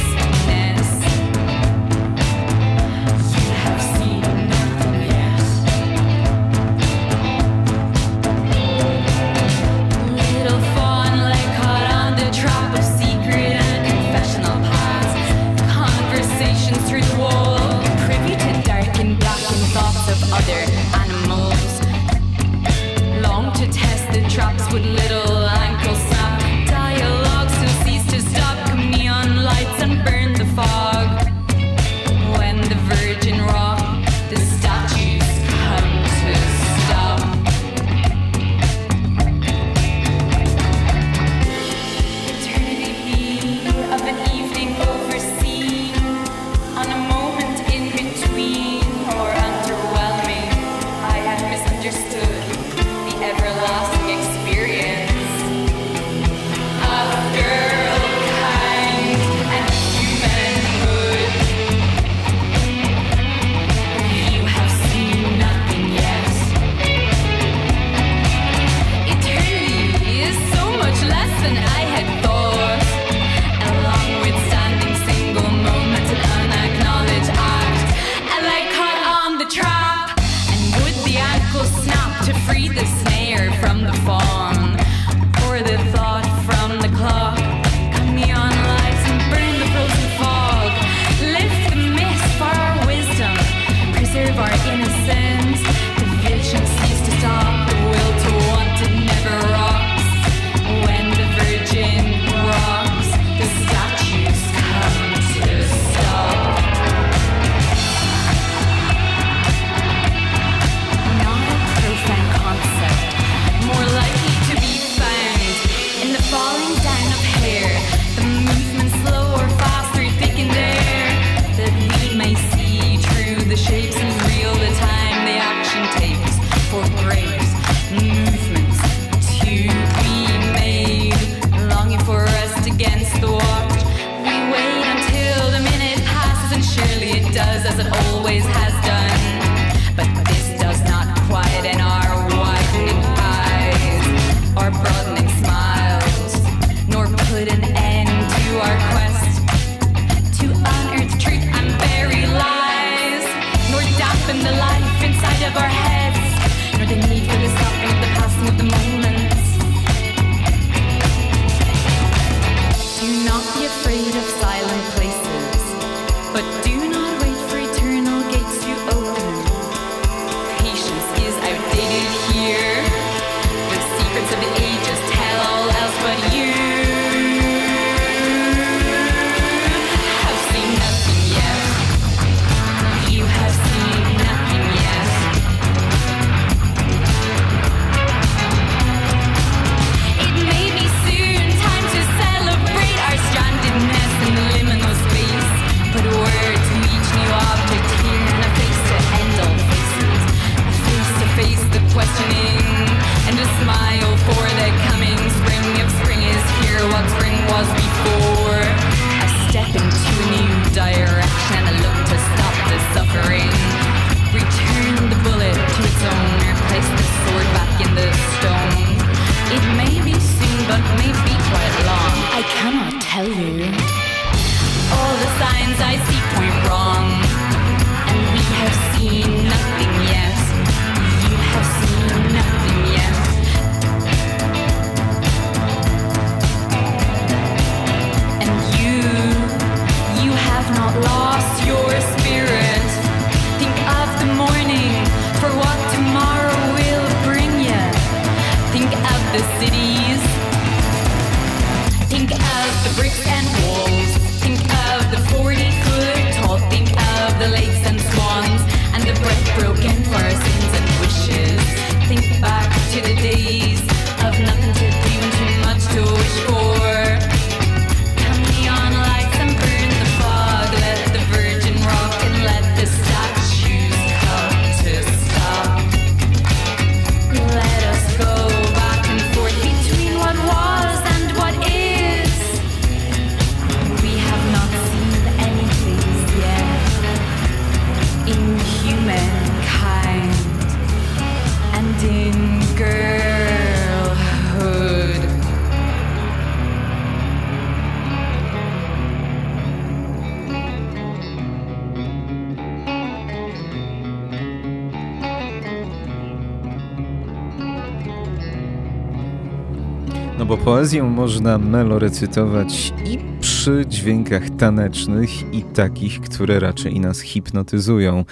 Poezję 310.78 311.04
można 311.04 311.58
melorecytować 311.58 312.94
i 313.06 313.18
przy 313.40 313.86
dźwiękach 313.88 314.50
tanecznych 314.50 315.54
i 315.54 315.64
takich, 315.64 316.22
które 316.22 316.60
raczej 316.60 317.00
nas 317.00 317.20
hipnotyzują. 317.20 318.26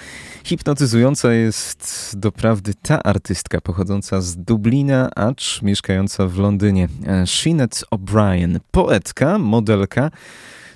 Hipnotyzująca 0.44 1.32
jest 1.32 2.12
doprawdy 2.16 2.72
ta 2.82 3.02
artystka 3.02 3.60
pochodząca 3.60 4.20
z 4.20 4.36
Dublina, 4.36 5.10
acz 5.16 5.62
mieszkająca 5.62 6.26
w 6.26 6.38
Londynie. 6.38 6.88
E, 7.06 7.26
Sinead 7.26 7.84
O'Brien, 7.94 8.58
poetka, 8.70 9.38
modelka, 9.38 10.10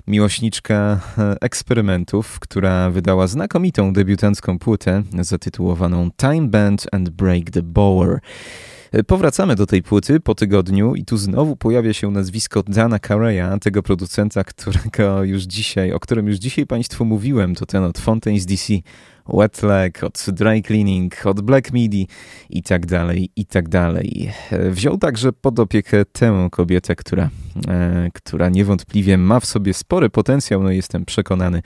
miłośniczka 0.07 0.99
e, 1.17 1.35
eksperymentów, 1.41 2.39
która 2.39 2.89
wydała 2.89 3.27
znakomitą 3.27 3.93
debiutancką 3.93 4.59
płytę 4.59 5.03
zatytułowaną 5.19 6.09
Time 6.17 6.47
Band 6.47 6.87
and 6.91 7.09
Break 7.09 7.49
the 7.49 7.61
Bower. 7.61 8.19
Powracamy 9.07 9.55
do 9.55 9.65
tej 9.65 9.83
płyty 9.83 10.19
po 10.19 10.35
tygodniu 10.35 10.95
i 10.95 11.05
tu 11.05 11.17
znowu 11.17 11.55
pojawia 11.55 11.93
się 11.93 12.11
nazwisko 12.11 12.63
Dana 12.63 12.99
Carreya, 12.99 13.59
tego 13.61 13.83
producenta, 13.83 14.43
którego 14.43 15.23
już 15.23 15.43
dzisiaj, 15.43 15.91
o 15.91 15.99
którym 15.99 16.27
już 16.27 16.37
dzisiaj 16.37 16.67
Państwu 16.67 17.05
mówiłem, 17.05 17.55
to 17.55 17.65
ten 17.65 17.83
od 17.83 17.99
Fontaine's 17.99 18.45
DC, 18.45 18.73
Wet 19.33 19.63
Leg, 19.63 20.03
od 20.03 20.25
Dry 20.27 20.61
Cleaning, 20.61 21.25
od 21.25 21.41
Black 21.41 21.73
Midi 21.73 22.07
i 22.49 22.63
tak 22.63 22.85
dalej, 22.85 23.29
i 23.35 23.45
tak 23.45 23.69
dalej. 23.69 24.31
Wziął 24.69 24.97
także 24.97 25.33
pod 25.33 25.59
opiekę 25.59 26.05
tę 26.05 26.47
kobietę, 26.51 26.95
która, 26.95 27.29
e, 27.67 28.09
która 28.13 28.49
niewątpliwie 28.49 29.17
ma 29.17 29.39
w 29.39 29.45
sobie 29.45 29.73
spory 29.73 30.09
potencjał, 30.09 30.63
no 30.63 30.71
jestem 30.71 31.05
przekonany, 31.05 31.61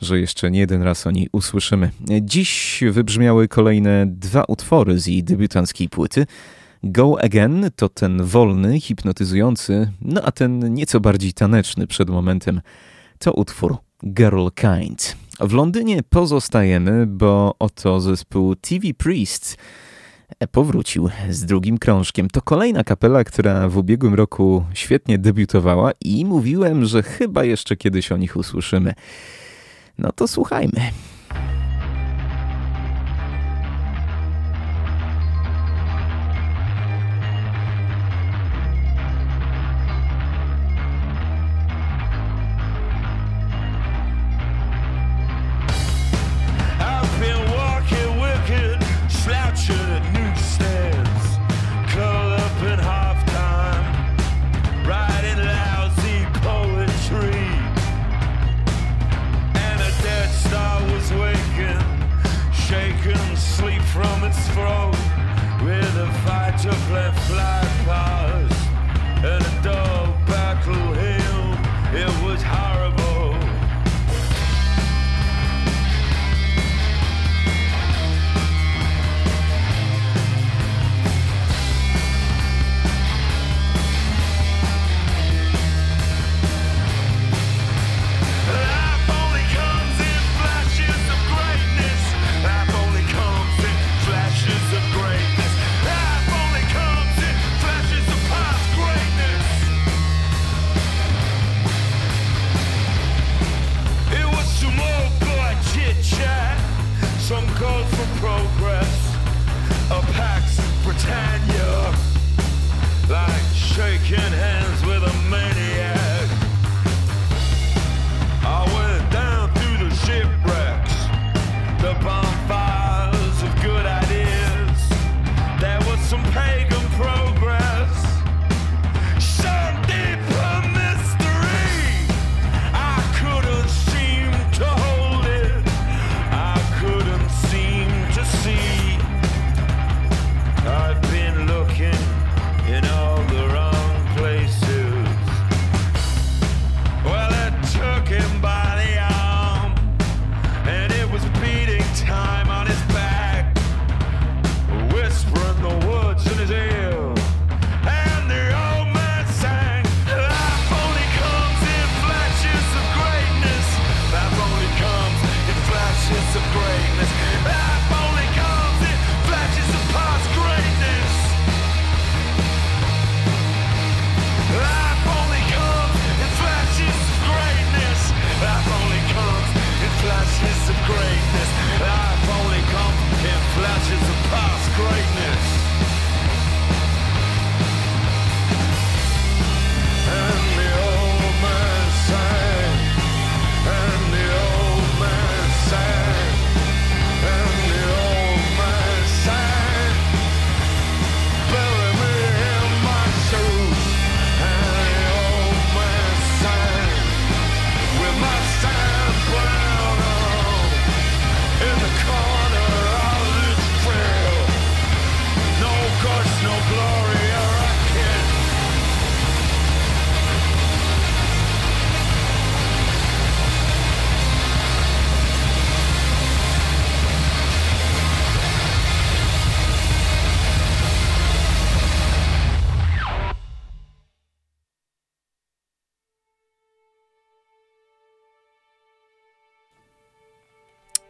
że 0.00 0.20
jeszcze 0.20 0.50
nie 0.50 0.60
jeden 0.60 0.82
raz 0.82 1.06
o 1.06 1.10
niej 1.10 1.28
usłyszymy. 1.32 1.90
Dziś 2.20 2.80
wybrzmiały 2.90 3.48
kolejne 3.48 4.06
dwa 4.06 4.44
utwory 4.44 4.98
z 4.98 5.06
jej 5.06 5.24
debiutanckiej 5.24 5.88
płyty. 5.88 6.26
Go 6.84 7.20
Again 7.20 7.70
to 7.76 7.88
ten 7.88 8.24
wolny, 8.24 8.80
hipnotyzujący, 8.80 9.92
no 10.00 10.22
a 10.22 10.32
ten 10.32 10.74
nieco 10.74 11.00
bardziej 11.00 11.32
taneczny 11.32 11.86
przed 11.86 12.10
momentem 12.10 12.60
to 13.18 13.32
utwór 13.32 13.76
Girl 14.06 14.48
Kind. 14.54 15.16
W 15.40 15.52
Londynie 15.52 16.02
pozostajemy, 16.02 17.06
bo 17.06 17.54
oto 17.58 18.00
zespół 18.00 18.54
TV 18.54 18.94
Priests 18.98 19.56
powrócił 20.50 21.08
z 21.30 21.44
drugim 21.44 21.78
krążkiem. 21.78 22.30
To 22.30 22.42
kolejna 22.42 22.84
kapela, 22.84 23.24
która 23.24 23.68
w 23.68 23.76
ubiegłym 23.76 24.14
roku 24.14 24.64
świetnie 24.74 25.18
debiutowała 25.18 25.90
i 26.04 26.24
mówiłem, 26.24 26.84
że 26.84 27.02
chyba 27.02 27.44
jeszcze 27.44 27.76
kiedyś 27.76 28.12
o 28.12 28.16
nich 28.16 28.36
usłyszymy. 28.36 28.94
No 29.98 30.12
to 30.12 30.28
słuchajmy. 30.28 30.80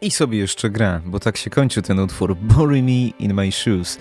I 0.09 0.11
sobie 0.11 0.37
jeszcze 0.37 0.69
gra, 0.69 1.01
bo 1.05 1.19
tak 1.19 1.37
się 1.37 1.49
kończy 1.49 1.81
ten 1.81 1.99
utwór 1.99 2.35
Bury 2.35 2.83
Me 2.83 3.07
in 3.19 3.33
My 3.33 3.51
Shoes. 3.51 3.97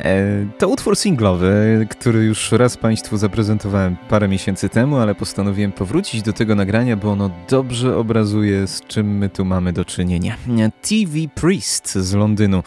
E, 0.00 0.46
To 0.58 0.68
utwór 0.68 0.96
singlowy, 0.96 1.86
który 1.90 2.24
już 2.24 2.52
raz 2.52 2.76
Państwu 2.76 3.16
zaprezentowałem 3.16 3.96
parę 4.08 4.28
miesięcy 4.28 4.68
temu, 4.68 4.96
ale 4.96 5.14
postanowiłem 5.14 5.72
powrócić 5.72 6.22
do 6.22 6.32
tego 6.32 6.54
nagrania, 6.54 6.96
bo 6.96 7.12
ono 7.12 7.30
dobrze 7.48 7.96
obrazuje, 7.96 8.66
z 8.66 8.80
czym 8.80 9.18
my 9.18 9.28
tu 9.28 9.44
mamy 9.44 9.72
do 9.72 9.84
czynienia. 9.84 10.36
TV 10.82 11.12
Priest 11.34 11.94
z 11.94 12.14
Londynu. 12.14 12.62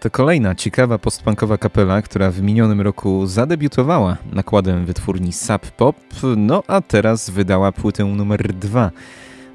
To 0.00 0.10
kolejna 0.10 0.54
ciekawa 0.54 0.98
postpunkowa 0.98 1.58
kapela, 1.58 2.02
która 2.02 2.30
w 2.30 2.42
minionym 2.42 2.80
roku 2.80 3.26
zadebiutowała 3.26 4.16
nakładem 4.32 4.86
wytwórni 4.86 5.32
Sub 5.32 5.70
Pop, 5.70 5.96
no 6.36 6.62
a 6.66 6.80
teraz 6.80 7.30
wydała 7.30 7.72
płytę 7.72 8.04
numer 8.04 8.52
dwa 8.52 8.90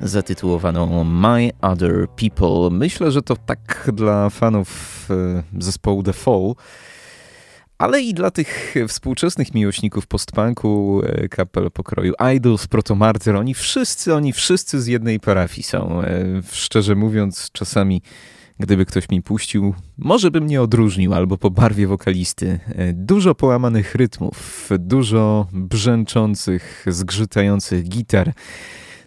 zatytułowaną 0.04 1.04
My 1.04 1.50
Other 1.62 2.08
People. 2.16 2.70
Myślę, 2.72 3.12
że 3.12 3.22
to 3.22 3.36
tak 3.36 3.90
dla 3.94 4.30
fanów 4.30 5.08
e, 5.10 5.44
zespołu 5.60 6.04
The 6.04 6.14
Fall, 6.14 6.54
ale 7.78 8.02
i 8.02 8.14
dla 8.14 8.32
tych 8.32 8.76
współczesnych 8.88 9.54
miłośników 9.54 10.08
postpunku, 10.08 11.02
e, 11.06 11.30
kapel 11.30 11.72
pokroju 11.72 12.14
Idols, 12.36 12.68
Protomartyr, 12.68 13.36
oni 13.36 13.54
wszyscy, 13.54 14.16
oni 14.16 14.34
wszyscy 14.34 14.82
z 14.82 14.88
jednej 14.88 15.20
parafii 15.20 15.64
są. 15.64 16.02
E, 16.02 16.24
Szczerze 16.52 16.96
mówiąc, 16.96 17.50
czasami 17.52 18.02
gdyby 18.60 18.86
ktoś 18.86 19.10
mi 19.10 19.22
puścił, 19.22 19.74
może 19.98 20.32
bym 20.32 20.48
nie 20.48 20.62
odróżnił 20.62 21.14
albo 21.14 21.38
po 21.38 21.52
barwie 21.52 21.88
wokalisty. 21.88 22.60
Dużo 22.94 23.36
połamanych 23.36 23.96
rytmów, 23.96 24.70
dużo 24.80 25.48
brzęczących, 25.54 26.86
zgrzytających 26.88 27.90
gitar. 27.90 28.34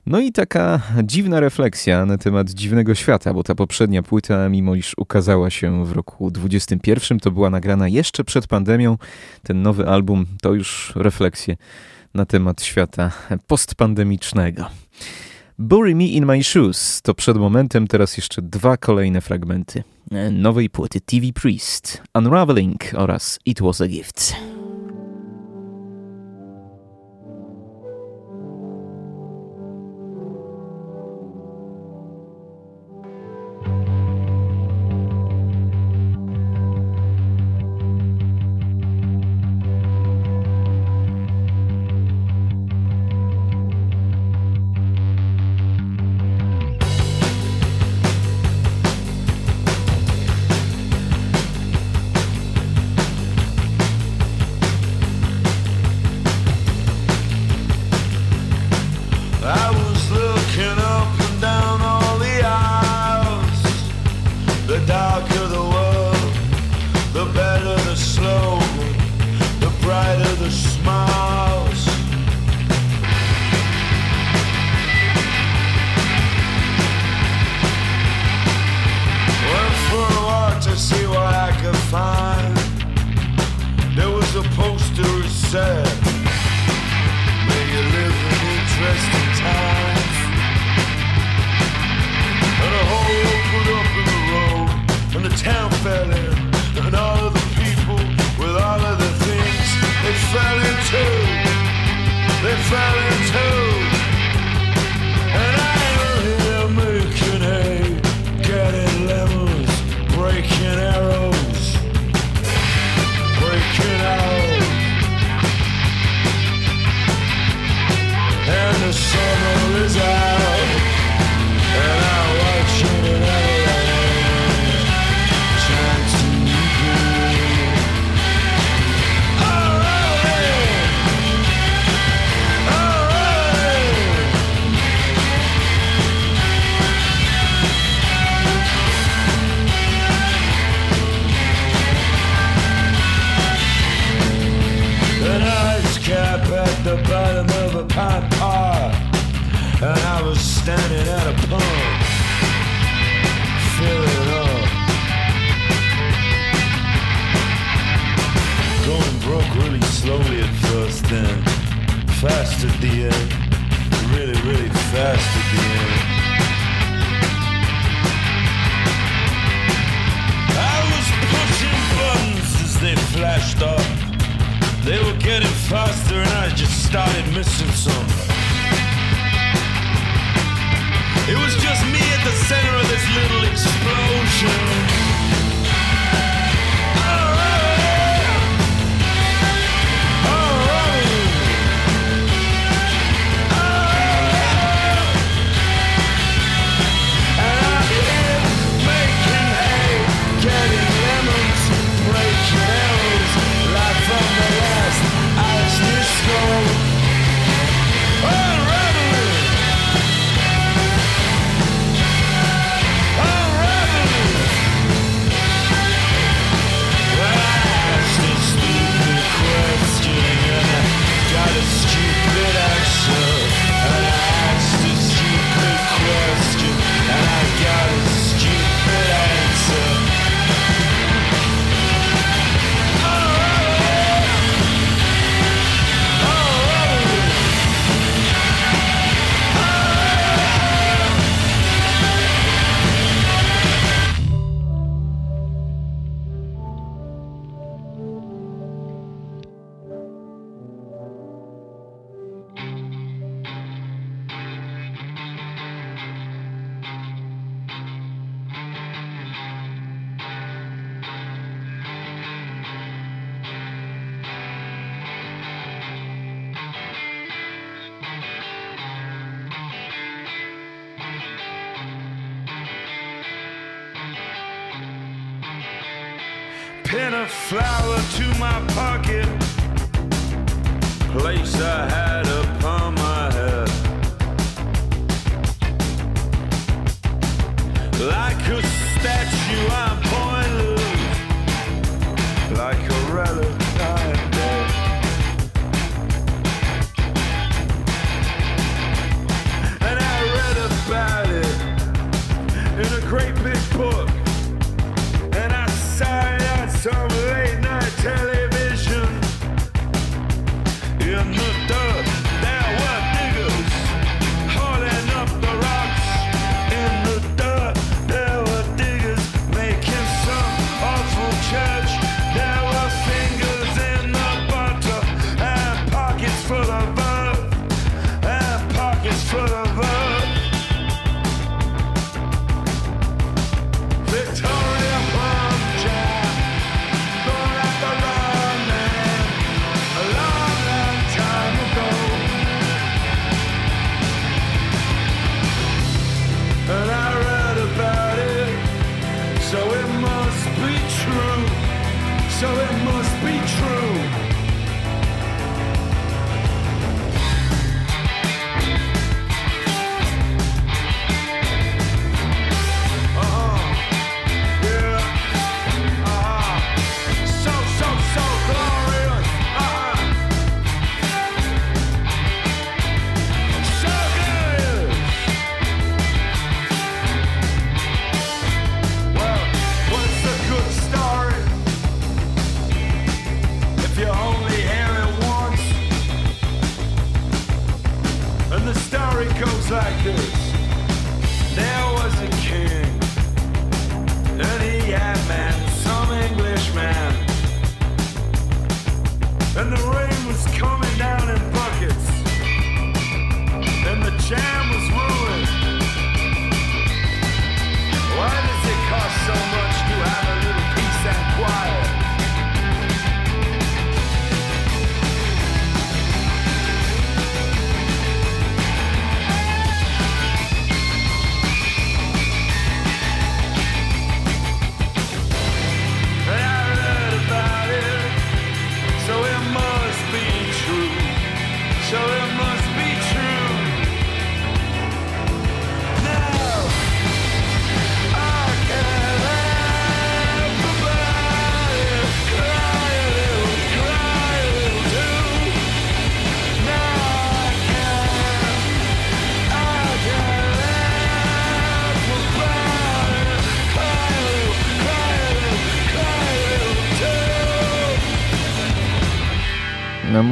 No 0.07 0.21
i 0.21 0.33
taka 0.33 0.81
dziwna 1.03 1.41
refleksja 1.41 2.07
na 2.07 2.19
temat 2.19 2.51
dziwnego 2.51 2.95
świata, 2.95 3.35
bo 3.35 3.43
ta 3.43 3.55
poprzednia 3.55 4.03
płyta, 4.03 4.49
mimo 4.49 4.75
iż 4.75 4.95
ukazała 4.97 5.51
się 5.51 5.85
w 5.85 5.93
roku 5.93 6.31
21, 6.31 7.21
to 7.21 7.31
była 7.31 7.51
nagrana 7.51 7.89
jeszcze 7.89 8.25
przed 8.25 8.47
pandemią. 8.47 8.99
Ten 9.43 9.63
nowy 9.63 9.89
album 9.89 10.27
to 10.43 10.55
już 10.55 10.93
refleksje 10.97 11.57
na 12.15 12.27
temat 12.27 12.63
świata 12.63 13.11
postpandemicznego. 13.47 14.67
Bury 15.59 15.95
Me 15.95 16.05
in 16.05 16.27
My 16.27 16.45
Shoes 16.45 17.03
to 17.03 17.15
przed 17.15 17.37
momentem 17.37 17.87
teraz 17.87 18.17
jeszcze 18.17 18.43
dwa 18.43 18.77
kolejne 18.77 19.21
fragmenty 19.21 19.85
nowej 20.33 20.71
płyty 20.71 21.01
TV 21.01 21.27
Priest, 21.35 22.03
Unraveling 22.15 22.81
oraz 22.95 23.39
It 23.47 23.61
Was 23.61 23.81
a 23.81 23.89
Gift. 23.89 24.37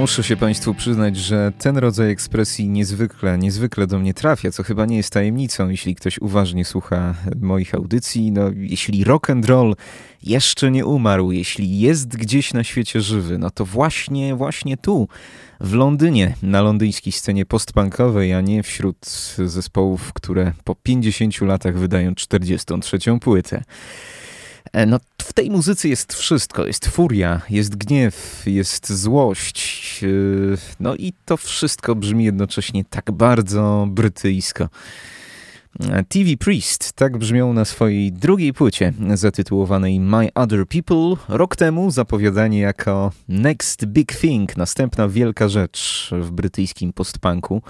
Muszę 0.05 0.22
się 0.22 0.36
Państwu 0.36 0.74
przyznać, 0.74 1.16
że 1.16 1.52
ten 1.59 1.76
rodzaj 1.76 2.10
ekspresji 2.10 2.68
niezwykle, 2.68 3.39
niezwykle 3.39 3.86
do 3.86 3.98
mnie 3.98 4.14
trafia, 4.14 4.51
co 4.51 4.62
chyba 4.62 4.86
nie 4.86 4.97
jest 4.97 5.12
tajemnicą, 5.12 5.68
jeśli 5.68 5.94
ktoś 5.94 6.18
uważnie 6.18 6.64
słucha 6.64 7.14
moich 7.40 7.74
audycji. 7.74 8.32
No, 8.32 8.51
jeśli 8.55 9.05
rock 9.05 9.31
and 9.31 9.47
roll 9.47 9.76
jeszcze 10.22 10.70
nie 10.70 10.86
umarł, 10.86 11.32
jeśli 11.32 11.81
jest 11.81 12.16
gdzieś 12.16 12.52
na 12.52 12.64
świecie 12.64 13.01
żywy, 13.01 13.39
no 13.39 13.51
to 13.51 13.64
właśnie, 13.64 14.35
właśnie 14.35 14.76
tu, 14.76 15.09
w 15.60 15.74
Londynie, 15.74 16.35
na 16.43 16.62
londyńskiej 16.62 17.12
scenie 17.12 17.47
postpunkowej, 17.47 18.35
a 18.35 18.40
nie 18.40 18.62
wśród 18.62 19.06
zespołów, 19.44 20.12
które 20.12 20.52
po 20.64 20.74
50 20.74 21.40
latach 21.40 21.78
wydają 21.78 22.14
43 22.14 22.98
płytę. 23.20 23.62
E, 24.73 24.86
No, 24.86 24.99
w 25.23 25.32
tej 25.32 25.51
muzyce 25.51 25.89
jest 25.89 26.15
wszystko. 26.15 26.66
Jest 26.66 26.86
furia, 26.86 27.41
jest 27.51 27.77
gniew, 27.77 28.43
jest 28.47 28.93
złość. 28.93 30.03
yy, 30.03 30.59
No 30.81 30.95
i 30.95 31.12
to 31.24 31.36
wszystko 31.36 31.95
brzmi 31.95 32.24
jednocześnie 32.24 32.85
tak 32.85 33.11
bardzo 33.11 33.86
brytyjsko. 33.91 34.69
E, 35.81 36.05
TV 36.05 36.36
Priest 36.36 36.93
tak 36.93 37.19
brzmią 37.19 37.53
na 37.53 37.65
swojej 37.65 38.12
drugiej 38.12 38.53
płycie 38.53 38.93
zatytułowanej 39.15 40.01
My 40.01 40.28
Other 40.35 40.66
People. 40.66 41.16
Rok 41.28 41.57
temu 41.57 41.91
zapowiadanie 41.91 42.61
jako 42.61 43.12
Next 43.28 43.85
Big 43.86 44.16
Thing, 44.16 44.57
następna 44.57 45.09
wielka 45.09 45.49
rzecz 45.49 46.11
w 46.12 46.31
brytyjskim 46.31 46.93
postpunku. 46.93 47.62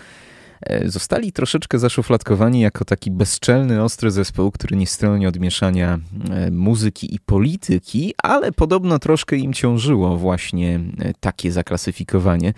E, 0.61 0.89
Zostali 0.89 1.33
troszeczkę 1.33 1.79
zaszufladkowani 1.79 2.61
jako 2.61 2.85
taki 2.85 3.11
bezczelny, 3.11 3.83
ostry 3.83 4.11
zespół, 4.11 4.51
który 4.51 4.77
nie 4.77 4.87
stroni 4.87 5.27
od 5.27 5.41
mieszania 5.41 5.99
e, 6.31 6.51
muzyki 6.51 7.15
i 7.15 7.21
polityki, 7.21 8.15
ale 8.23 8.53
podobno 8.53 8.99
troszkę 8.99 9.37
im 9.37 9.53
ciążyło 9.53 10.17
właśnie 10.17 10.81
e, 10.99 11.13
takie 11.21 11.53
zaklasyfikowanie. 11.53 12.53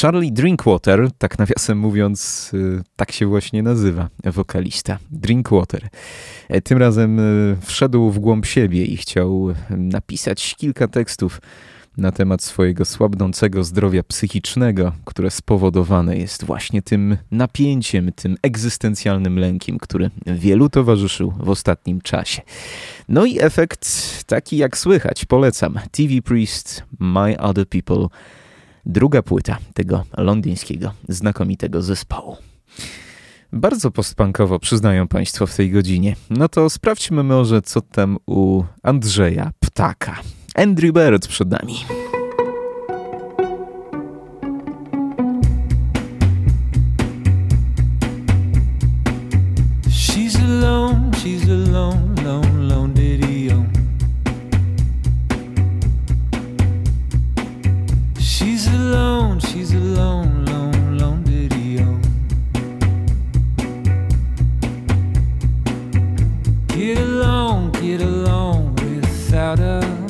Charlie 0.00 0.32
Drinkwater, 0.32 1.08
tak 1.18 1.38
nawiasem 1.38 1.78
mówiąc, 1.78 2.50
tak 2.96 3.12
się 3.12 3.26
właśnie 3.26 3.62
nazywa 3.62 4.08
wokalista. 4.24 4.98
Drinkwater. 5.10 5.88
Tym 6.64 6.78
razem 6.78 7.20
wszedł 7.62 8.10
w 8.10 8.18
głąb 8.18 8.46
siebie 8.46 8.84
i 8.84 8.96
chciał 8.96 9.54
napisać 9.70 10.54
kilka 10.58 10.88
tekstów 10.88 11.40
na 11.96 12.12
temat 12.12 12.42
swojego 12.42 12.84
słabnącego 12.84 13.64
zdrowia 13.64 14.02
psychicznego, 14.02 14.92
które 15.04 15.30
spowodowane 15.30 16.16
jest 16.16 16.44
właśnie 16.44 16.82
tym 16.82 17.16
napięciem, 17.30 18.12
tym 18.12 18.36
egzystencjalnym 18.42 19.38
lękiem, 19.38 19.78
który 19.78 20.10
wielu 20.26 20.68
towarzyszył 20.68 21.32
w 21.40 21.48
ostatnim 21.48 22.00
czasie. 22.00 22.42
No 23.08 23.24
i 23.24 23.40
efekt 23.40 24.24
taki 24.24 24.56
jak 24.56 24.78
słychać, 24.78 25.24
polecam. 25.24 25.78
TV 25.90 26.22
Priest, 26.24 26.82
My 26.98 27.40
Other 27.40 27.68
People, 27.68 28.06
druga 28.86 29.22
płyta 29.22 29.58
tego 29.74 30.04
londyńskiego, 30.16 30.92
znakomitego 31.08 31.82
zespołu. 31.82 32.36
Bardzo 33.52 33.90
postpunkowo 33.90 34.58
przyznają 34.58 35.08
Państwo 35.08 35.46
w 35.46 35.56
tej 35.56 35.70
godzinie. 35.70 36.16
No 36.30 36.48
to 36.48 36.70
sprawdźmy 36.70 37.22
może, 37.22 37.62
co 37.62 37.80
tam 37.80 38.18
u 38.26 38.62
Andrzeja 38.82 39.50
Ptaka. 39.60 40.16
Andrew 40.54 40.92
Barrett 40.92 41.28
przed 41.28 41.50
nami. 41.50 41.84
She's 49.90 50.36
alone, 50.36 51.12
she's 51.22 51.48
alone, 51.48 52.14
lone, 52.24 52.68
lone 52.68 52.94
diddy 52.94 53.50
She's 58.18 58.66
alone, 58.68 59.40
she's 59.40 59.72
alone, 59.74 60.44
lone, 60.44 60.98
lone 60.98 61.22
diddy 61.24 61.78
Get 66.68 66.98
along, 66.98 67.72
get 67.72 68.02
along 68.02 68.74
without 68.74 69.60
us. 69.60 70.01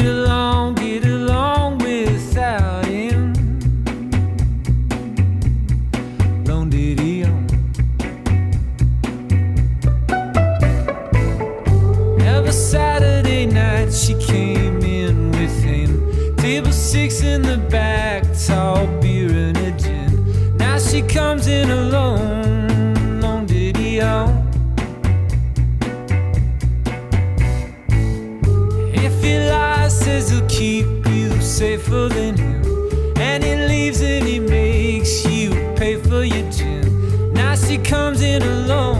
Get 0.00 0.08
along, 0.08 0.76
get 0.76 1.04
along 1.04 1.78
without 1.78 2.86
him. 2.86 3.34
Every 12.22 12.52
Saturday 12.52 13.44
night 13.44 13.92
she 13.92 14.14
came 14.14 14.80
in 14.80 15.32
with 15.32 15.62
him. 15.62 16.36
Table 16.36 16.72
six 16.72 17.22
in 17.22 17.42
the 17.42 17.58
back, 17.68 18.24
tall 18.46 18.86
beer 19.02 19.28
and 19.28 19.56
a 19.58 19.72
gin. 19.72 20.56
Now 20.56 20.78
she 20.78 21.02
comes 21.02 21.46
in 21.46 21.70
alone, 21.70 23.20
lone 23.20 23.46
video. 23.46 24.46
If 24.46 24.49
says 30.20 30.30
he'll 30.30 30.48
keep 30.48 30.86
you 31.08 31.40
safer 31.40 32.08
than 32.08 32.36
him. 32.36 32.62
And 33.16 33.42
he 33.42 33.54
leaves 33.54 34.00
and 34.02 34.26
he 34.26 34.38
makes 34.38 35.24
you 35.26 35.50
pay 35.76 35.96
for 35.96 36.24
your 36.24 36.50
gin. 36.50 37.32
Now 37.32 37.54
she 37.54 37.78
comes 37.78 38.20
in 38.20 38.42
alone. 38.42 38.99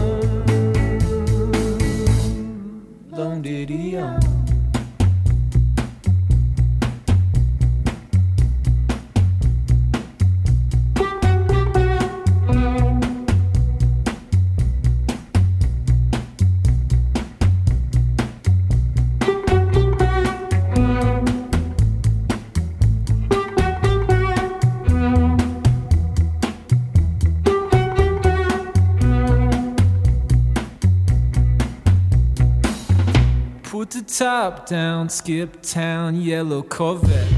Top 34.41 34.65
down, 34.65 35.07
skip 35.07 35.61
town, 35.61 36.19
yellow 36.19 36.63
Corvette. 36.63 37.31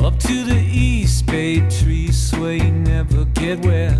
Up 0.00 0.18
to 0.18 0.44
the 0.44 0.66
east, 0.72 1.26
bay 1.26 1.60
trees 1.68 2.30
sway, 2.30 2.60
never 2.70 3.26
get 3.34 3.58
wet. 3.66 3.98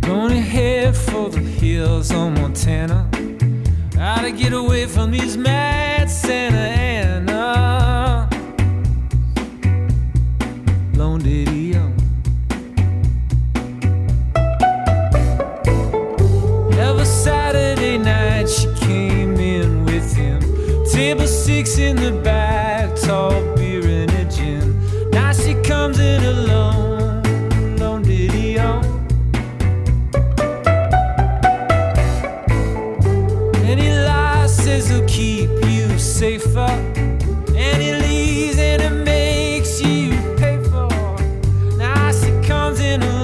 Gonna 0.00 0.40
head 0.40 0.96
for 0.96 1.28
the 1.28 1.38
hills 1.38 2.10
on 2.10 2.34
Montana. 2.34 3.08
Gotta 3.92 4.32
get 4.32 4.52
away 4.52 4.86
from 4.86 5.12
these 5.12 5.36
mad 5.36 6.10
Santa 6.10 6.58
Ana. 6.58 8.28
Lone 10.96 11.20
in 21.60 21.94
the 21.96 22.10
back, 22.24 22.88
tall 22.96 23.32
beer 23.54 23.86
and 23.86 24.10
a 24.12 24.24
gin. 24.34 25.10
Now 25.10 25.30
she 25.30 25.52
comes 25.62 25.98
in 26.00 26.24
alone, 26.24 27.76
lone 27.76 28.02
on. 28.58 28.82
And 33.66 33.78
he 33.78 33.90
lies, 33.92 34.56
says 34.56 34.88
he'll 34.88 35.06
keep 35.06 35.50
you 35.66 35.98
safer. 35.98 36.70
And 37.54 37.82
he 37.82 37.92
leaves 37.92 38.58
and 38.58 38.80
it 38.80 39.04
makes 39.04 39.82
you 39.82 40.12
pay 40.38 40.56
for. 40.64 40.88
Now 41.76 42.10
she 42.10 42.30
comes 42.48 42.80
in 42.80 43.02
alone. 43.02 43.20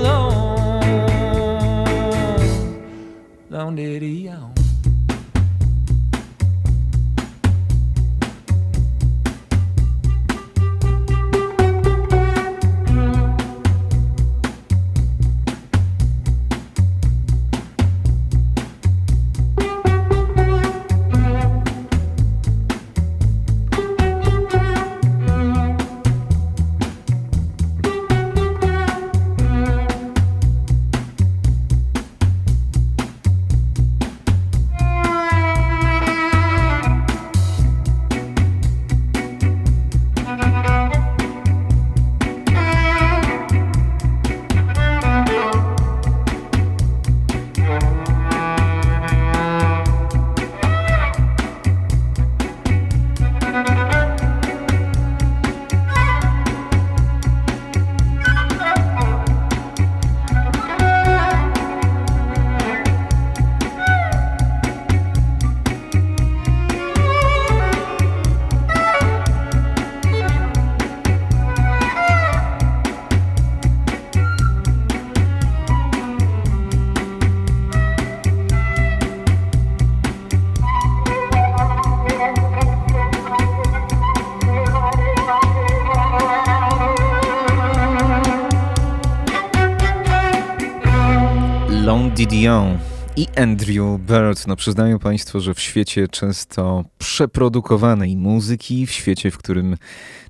Long 91.86 92.14
Didion 92.14 92.78
i 93.16 93.26
Andrew 93.36 94.00
Bird. 94.00 94.46
No 94.46 94.56
przyznają 94.56 94.98
Państwo, 94.98 95.40
że 95.40 95.54
w 95.54 95.60
świecie 95.60 96.08
często 96.08 96.84
przeprodukowanej 96.98 98.16
muzyki, 98.16 98.86
w 98.86 98.90
świecie, 98.90 99.30
w 99.30 99.38
którym 99.38 99.76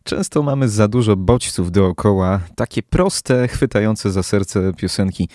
często 0.05 0.43
mamy 0.43 0.69
za 0.69 0.89
dużo 0.89 1.17
bodźców 1.17 1.73
dookoła, 1.73 2.41
takie 2.57 2.83
proste, 2.83 3.49
chwytające 3.49 4.13
za 4.13 4.23
serce 4.23 4.73
piosenki 4.73 5.29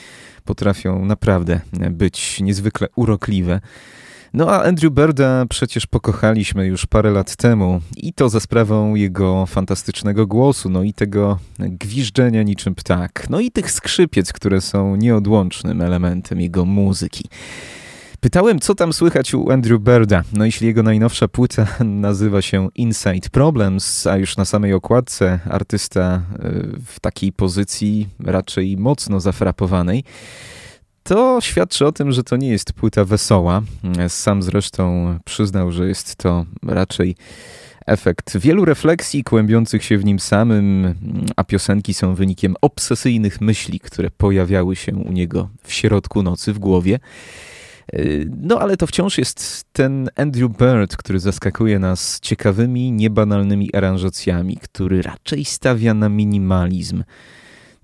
potrafią 0.46 1.06
naprawdę 1.06 1.62
być 1.92 2.40
niezwykle 2.42 2.88
urokliwe. 2.96 3.62
No 4.34 4.50
a 4.50 4.64
Andrew 4.64 4.94
Birda 4.94 5.46
przecież 5.50 5.88
pokochaliśmy 5.88 6.68
już 6.68 6.86
parę 6.86 7.12
lat 7.12 7.36
temu 7.36 7.82
i 7.98 8.14
to 8.14 8.30
za 8.30 8.40
sprawą 8.40 8.96
jego 8.96 9.46
fantastycznego 9.46 10.28
głosu, 10.28 10.70
no 10.70 10.84
i 10.84 10.94
tego 10.94 11.40
gwiżdżenia 11.60 12.44
niczym 12.44 12.76
ptak, 12.76 13.28
no 13.30 13.40
i 13.40 13.52
tych 13.52 13.72
skrzypiec, 13.72 14.34
które 14.34 14.62
są 14.62 14.96
nieodłącznym 14.96 15.82
elementem 15.82 16.42
jego 16.42 16.66
muzyki. 16.66 17.30
Pytałem, 18.20 18.60
co 18.60 18.76
tam 18.76 18.94
słychać 18.94 19.34
u 19.34 19.52
Andrew 19.52 19.82
Birda. 19.82 20.24
No 20.34 20.46
jeśli 20.46 20.68
jego 20.68 20.84
najnowsza 20.84 21.28
płyta 21.28 21.68
nazywa 21.86 22.42
się 22.42 22.70
Inside 22.76 23.30
Problems, 23.32 24.08
a 24.08 24.18
już 24.18 24.38
na 24.38 24.46
samej 24.46 24.74
okładce 24.74 25.40
artysta 25.50 26.22
y, 26.36 26.80
w 26.86 27.00
takiej 27.00 27.32
pozycji 27.34 28.08
raczej 28.20 28.78
mocno 28.78 29.20
zafrapowanej, 29.20 30.04
to 31.04 31.42
świadczy 31.42 31.86
o 31.86 31.92
tym, 31.92 32.12
że 32.12 32.24
to 32.24 32.38
nie 32.38 32.50
jest 32.50 32.74
płyta 32.74 33.06
wesoła. 33.06 33.62
Sam 34.08 34.44
zresztą 34.44 35.18
przyznał, 35.26 35.72
że 35.72 35.88
jest 35.88 36.16
to 36.16 36.46
raczej 36.64 37.16
efekt 37.86 38.38
wielu 38.38 38.66
refleksji 38.66 39.24
kłębiących 39.24 39.84
się 39.84 39.98
w 39.98 40.06
nim 40.06 40.20
samym, 40.20 40.96
a 41.36 41.44
piosenki 41.44 41.94
są 41.94 42.16
wynikiem 42.16 42.56
obsesyjnych 42.62 43.42
myśli, 43.42 43.80
które 43.80 44.10
pojawiały 44.12 44.76
się 44.76 44.96
u 44.96 45.12
niego 45.12 45.50
w 45.64 45.74
środku 45.74 46.24
nocy 46.24 46.54
w 46.54 46.60
głowie. 46.60 47.00
No 48.42 48.60
ale 48.60 48.78
to 48.78 48.88
wciąż 48.88 49.18
jest 49.18 49.66
ten 49.74 50.10
Andrew 50.16 50.52
Bird, 50.58 50.98
który 50.98 51.20
zaskakuje 51.20 51.80
nas 51.80 52.20
ciekawymi, 52.20 52.92
niebanalnymi 52.92 53.76
aranżacjami, 53.76 54.58
który 54.58 55.02
raczej 55.02 55.46
stawia 55.46 55.94
na 55.94 56.10
minimalizm. 56.10 57.04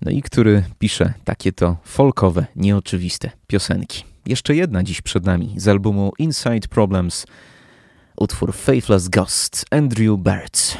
No 0.02 0.10
i 0.10 0.22
który 0.22 0.62
pisze 0.78 1.12
takie 1.24 1.52
to 1.52 1.76
folkowe, 1.84 2.46
nieoczywiste 2.56 3.30
piosenki. 3.46 4.04
Jeszcze 4.26 4.54
jedna 4.54 4.82
dziś 4.82 5.00
przed 5.00 5.24
nami 5.24 5.54
z 5.56 5.68
albumu 5.68 6.12
Inside 6.18 6.68
Problems, 6.70 7.26
utwór 8.16 8.54
Faithless 8.54 9.08
Ghost, 9.08 9.64
Andrew 9.70 10.18
Bird. 10.18 10.78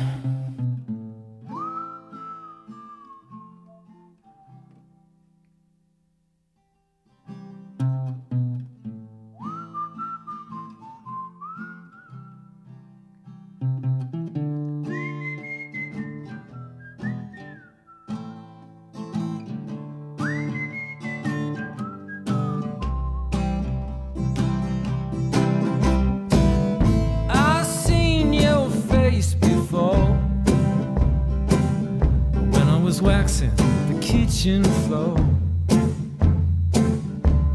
The 34.39 34.45
kitchen 34.45 34.65
floor. 34.87 35.17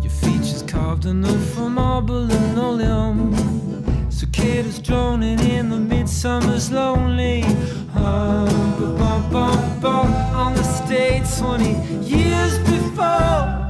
Your 0.02 0.12
features 0.12 0.64
carved 0.64 1.06
anew 1.06 1.38
from 1.54 1.76
marble 1.76 2.30
and 2.30 2.56
linoleum. 2.56 4.12
Cicadas 4.12 4.80
droning 4.80 5.40
in 5.40 5.70
the 5.70 5.78
midsummer's 5.78 6.72
lonely. 6.72 7.44
Ba- 7.94 9.28
ba- 9.32 9.78
ba- 9.82 10.34
on 10.36 10.56
the 10.56 10.64
stage 10.64 11.24
20 11.38 11.74
years 12.04 12.58
before. 12.60 13.68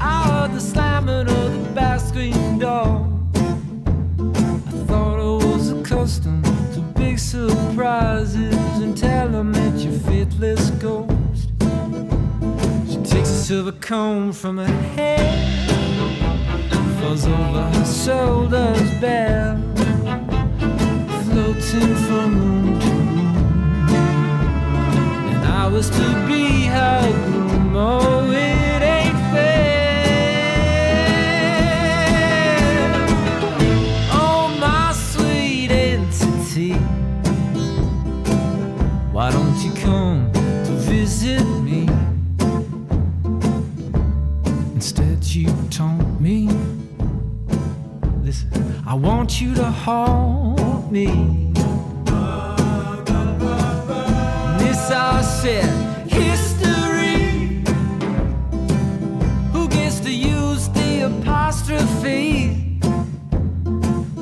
I 0.00 0.22
heard 0.28 0.54
the 0.54 0.60
slamming 0.60 1.28
of 1.28 1.52
the 1.52 1.70
back 1.74 2.00
screen 2.00 2.58
door. 2.58 3.06
I 4.18 4.84
thought 4.86 5.20
I 5.20 5.46
was 5.46 5.72
accustomed 5.72 6.44
to 6.74 6.80
big 6.96 7.18
surprises 7.18 8.54
until 8.80 9.36
I 9.36 9.42
met 9.42 9.78
your 9.78 9.92
faithless 9.92 10.70
ghost. 10.70 11.08
She 11.08 11.17
takes 13.10 13.30
a 13.30 13.44
silver 13.44 13.72
comb 13.72 14.32
from 14.32 14.58
her 14.58 14.66
hair, 14.66 15.18
falls 17.00 17.26
over 17.26 17.62
her 17.62 17.84
shoulders 17.84 18.90
bare, 19.00 19.56
floating 21.24 21.94
from 22.06 22.28
room 22.38 22.78
to 22.80 22.84
room. 22.84 23.90
And 25.32 25.44
I 25.46 25.68
was 25.68 25.88
to 25.90 26.26
be 26.26 26.66
her 26.66 27.12
groom. 27.24 27.76
Oh, 27.76 28.30
it 28.30 28.67
I 48.90 48.94
want 48.94 49.38
you 49.38 49.54
to 49.54 49.64
haunt 49.64 50.90
me. 50.90 51.52
This 54.58 54.90
I 54.90 55.20
said, 55.20 56.08
history. 56.10 57.62
Who 59.52 59.68
gets 59.68 60.00
to 60.00 60.10
use 60.10 60.68
the 60.70 61.02
apostrophe? 61.02 62.80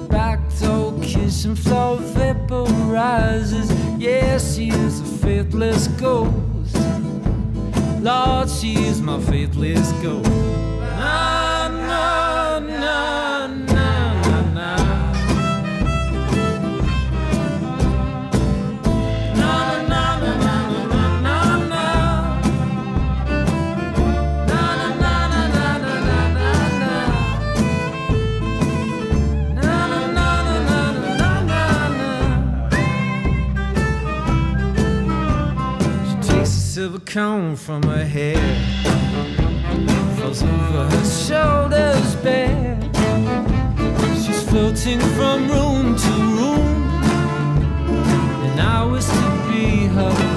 Back 0.08 0.40
toe 0.58 0.98
kissing 1.00 1.54
floor 1.54 1.98
vaporizes. 1.98 3.70
Yes, 4.00 4.56
she 4.56 4.70
is 4.70 5.00
a 5.00 5.04
faithless 5.04 5.86
ghost. 5.86 6.76
Lord, 8.00 8.50
she 8.50 8.74
is 8.74 9.00
my 9.00 9.20
faithless 9.20 9.92
ghost. 10.02 10.28
Na 10.98 11.45
comb 37.16 37.56
from 37.56 37.82
her 37.84 38.04
hair, 38.04 38.36
falls 40.18 40.42
over 40.42 40.84
her 40.86 41.04
shoulders 41.06 42.14
bare. 42.16 42.78
She's 44.22 44.42
floating 44.42 45.00
from 45.16 45.48
room 45.48 45.96
to 45.96 46.12
room, 46.36 46.82
and 48.44 48.60
I 48.60 48.84
was 48.84 49.06
to 49.06 49.30
be 49.48 49.86
her 49.86 50.35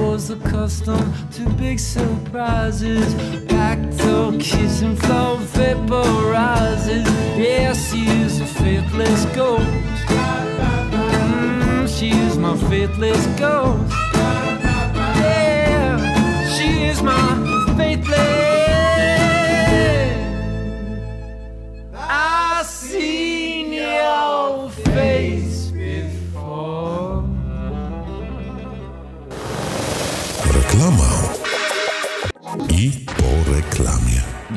was 0.00 0.30
accustomed 0.30 1.12
to 1.32 1.48
big 1.50 1.78
surprises. 1.78 3.14
Back 3.44 3.78
to 3.98 4.36
kitchen 4.38 4.96
floor 4.96 5.38
vaporizes. 5.54 7.06
Yeah, 7.36 7.72
she 7.72 8.06
is 8.22 8.40
a 8.40 8.46
faithless 8.46 9.24
ghost. 9.36 9.66
Mm, 10.90 11.88
she 11.88 12.10
is 12.10 12.36
my 12.38 12.56
faithless 12.68 13.26
ghost. 13.38 13.92
Yeah, 15.20 15.98
she 16.56 16.84
is 16.84 17.02
my 17.02 17.74
faithless. 17.76 18.53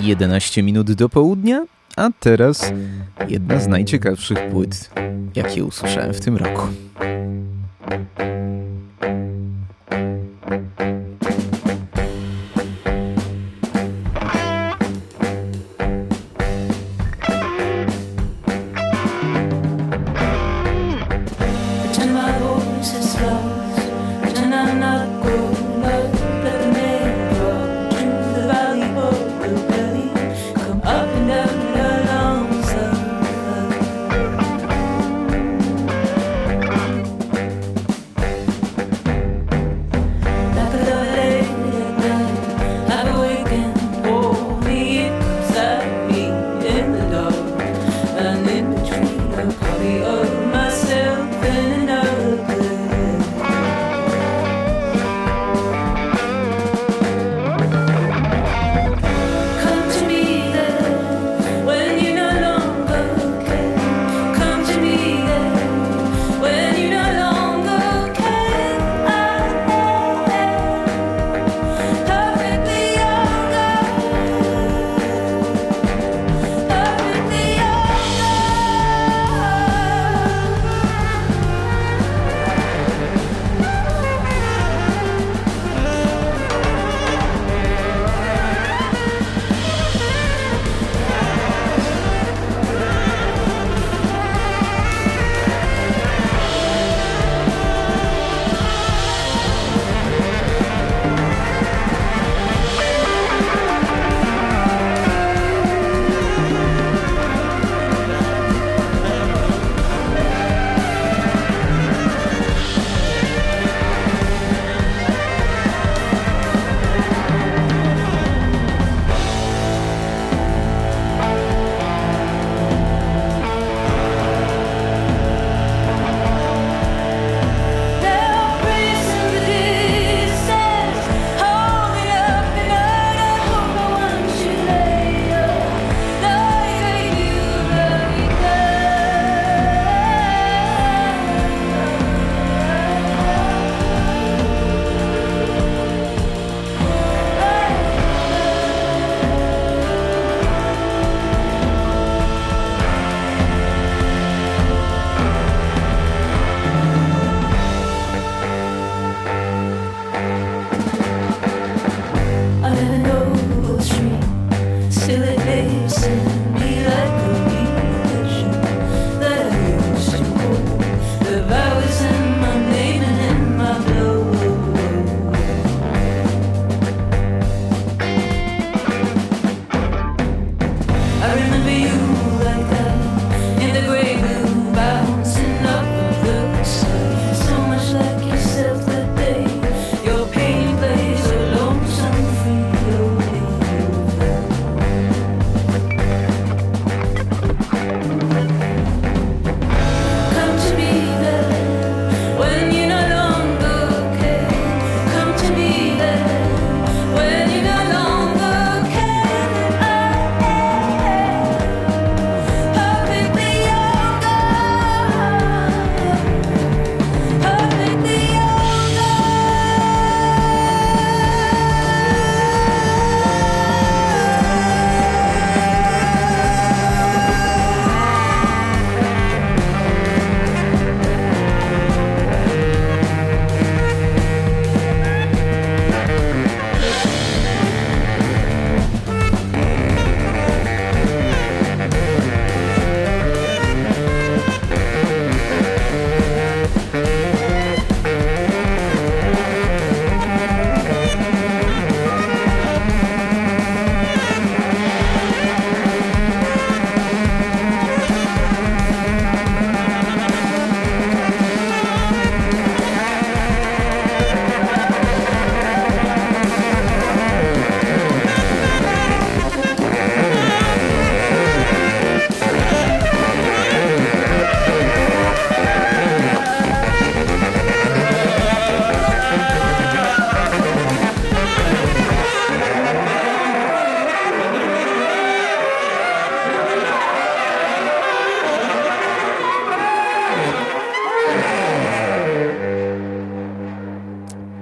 11 0.08 0.64
minut 0.64 0.92
do 0.92 1.10
południa, 1.10 1.66
a 1.96 2.10
teraz 2.20 2.74
jedna 3.28 3.60
z 3.60 3.68
najciekawszych 3.68 4.50
płyt, 4.52 4.90
jakie 5.36 5.66
usłyszałem 5.66 6.14
w 6.14 6.20
tym 6.20 6.38
roku. 6.38 6.68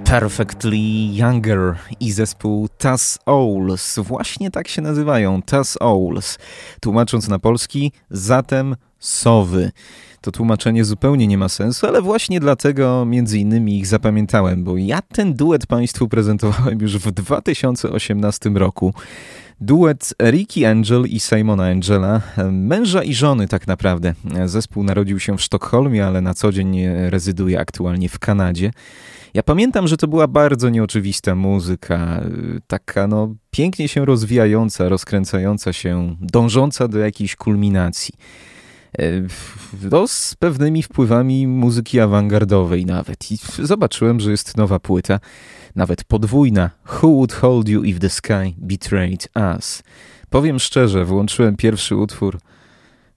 Perfectly 0.06 0.78
Younger 1.12 1.76
i 2.00 2.12
zespół 2.12 2.68
Taz 2.78 3.18
Owls. 3.26 3.98
Właśnie 3.98 4.50
tak 4.50 4.68
się 4.68 4.82
nazywają, 4.82 5.42
Taz 5.42 5.76
Owls. 5.80 6.38
Tłumacząc 6.80 7.28
na 7.28 7.38
polski, 7.38 7.92
zatem 8.10 8.76
sowy. 8.98 9.70
To 10.20 10.32
tłumaczenie 10.32 10.84
zupełnie 10.84 11.26
nie 11.26 11.38
ma 11.38 11.48
sensu, 11.48 11.86
ale 11.86 12.02
właśnie 12.02 12.40
dlatego 12.40 13.04
między 13.04 13.38
innymi 13.38 13.78
ich 13.78 13.86
zapamiętałem, 13.86 14.64
bo 14.64 14.76
ja 14.76 15.02
ten 15.02 15.34
duet 15.34 15.66
Państwu 15.66 16.08
prezentowałem 16.08 16.80
już 16.80 16.98
w 16.98 17.10
2018 17.12 18.50
roku. 18.50 18.94
Duet 19.60 20.14
Ricky 20.22 20.66
Angel 20.66 21.04
i 21.06 21.20
Simona 21.20 21.64
Angela, 21.64 22.20
męża 22.50 23.02
i 23.02 23.14
żony 23.14 23.48
tak 23.48 23.66
naprawdę. 23.66 24.14
Zespół 24.44 24.82
narodził 24.82 25.20
się 25.20 25.36
w 25.36 25.42
Sztokholmie, 25.42 26.06
ale 26.06 26.20
na 26.20 26.34
co 26.34 26.52
dzień 26.52 26.78
rezyduje 27.10 27.60
aktualnie 27.60 28.08
w 28.08 28.18
Kanadzie. 28.18 28.70
Ja 29.36 29.42
pamiętam, 29.42 29.88
że 29.88 29.96
to 29.96 30.08
była 30.08 30.28
bardzo 30.28 30.68
nieoczywista 30.68 31.34
muzyka, 31.34 32.20
taka 32.66 33.06
no 33.06 33.34
pięknie 33.50 33.88
się 33.88 34.04
rozwijająca, 34.04 34.88
rozkręcająca 34.88 35.72
się, 35.72 36.16
dążąca 36.20 36.88
do 36.88 36.98
jakiejś 36.98 37.36
kulminacji. 37.36 38.14
No, 39.90 40.08
z 40.08 40.34
pewnymi 40.34 40.82
wpływami 40.82 41.46
muzyki 41.46 42.00
awangardowej 42.00 42.86
nawet. 42.86 43.32
I 43.32 43.38
zobaczyłem, 43.62 44.20
że 44.20 44.30
jest 44.30 44.56
nowa 44.56 44.80
płyta, 44.80 45.20
nawet 45.74 46.04
podwójna. 46.04 46.70
Who 46.86 47.08
Would 47.08 47.32
Hold 47.32 47.68
You 47.68 47.82
If 47.82 48.00
The 48.00 48.10
Sky 48.10 48.54
Betrayed 48.58 49.28
Us? 49.56 49.82
Powiem 50.30 50.58
szczerze, 50.58 51.04
włączyłem 51.04 51.56
pierwszy 51.56 51.96
utwór, 51.96 52.38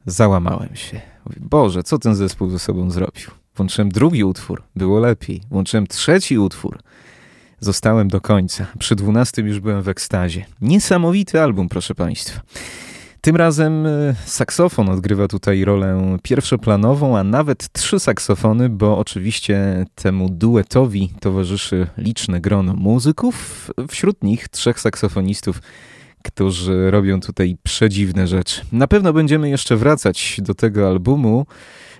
załamałem 0.05 0.75
się. 0.75 1.01
Boże, 1.37 1.83
co 1.83 1.97
ten 1.97 2.15
zespół 2.15 2.49
ze 2.49 2.59
sobą 2.59 2.91
zrobił? 2.91 3.38
Włączyłem 3.55 3.89
drugi 3.89 4.23
utwór, 4.23 4.63
było 4.75 4.99
lepiej. 4.99 5.41
Włączyłem 5.49 5.87
trzeci 5.87 6.37
utwór, 6.37 6.79
zostałem 7.59 8.07
do 8.07 8.21
końca. 8.21 8.65
Przy 8.79 8.95
dwunastym 8.95 9.47
już 9.47 9.59
byłem 9.59 9.81
w 9.81 9.89
ekstazie. 9.89 10.45
Niesamowity 10.61 11.41
album, 11.41 11.69
proszę 11.69 11.95
Państwa. 11.95 12.41
Tym 13.21 13.35
razem 13.35 13.85
e, 13.85 14.15
saksofon 14.25 14.89
odgrywa 14.89 15.27
tutaj 15.27 15.65
rolę 15.65 16.17
pierwszoplanową, 16.23 17.17
a 17.17 17.23
nawet 17.23 17.71
trzy 17.73 17.99
saksofony, 17.99 18.69
bo 18.69 18.97
oczywiście 18.97 19.85
temu 19.95 20.29
duetowi 20.29 21.09
towarzyszy 21.19 21.87
liczne 21.97 22.41
grono 22.41 22.73
muzyków, 22.73 23.71
wśród 23.89 24.23
nich 24.23 24.47
trzech 24.47 24.79
saksofonistów, 24.79 25.61
którzy 26.23 26.91
robią 26.91 27.19
tutaj 27.19 27.57
przedziwne 27.63 28.27
rzeczy. 28.27 28.61
Na 28.71 28.87
pewno 28.87 29.13
będziemy 29.13 29.49
jeszcze 29.49 29.75
wracać 29.75 30.39
do 30.43 30.53
tego 30.53 30.87
albumu. 30.87 31.45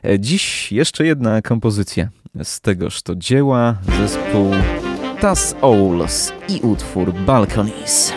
E, 0.04 0.20
Dziś 0.20 0.72
jeszcze 0.72 1.06
jedna 1.06 1.42
kompozycja 1.42 2.10
z 2.44 2.62
tegoż 2.62 3.02
to 3.02 3.16
dzieła, 3.16 3.76
zespół 4.00 4.52
Tas 5.22 5.56
Owls 5.62 6.34
i 6.50 6.60
utwór 6.62 7.14
Balconies. 7.14 8.14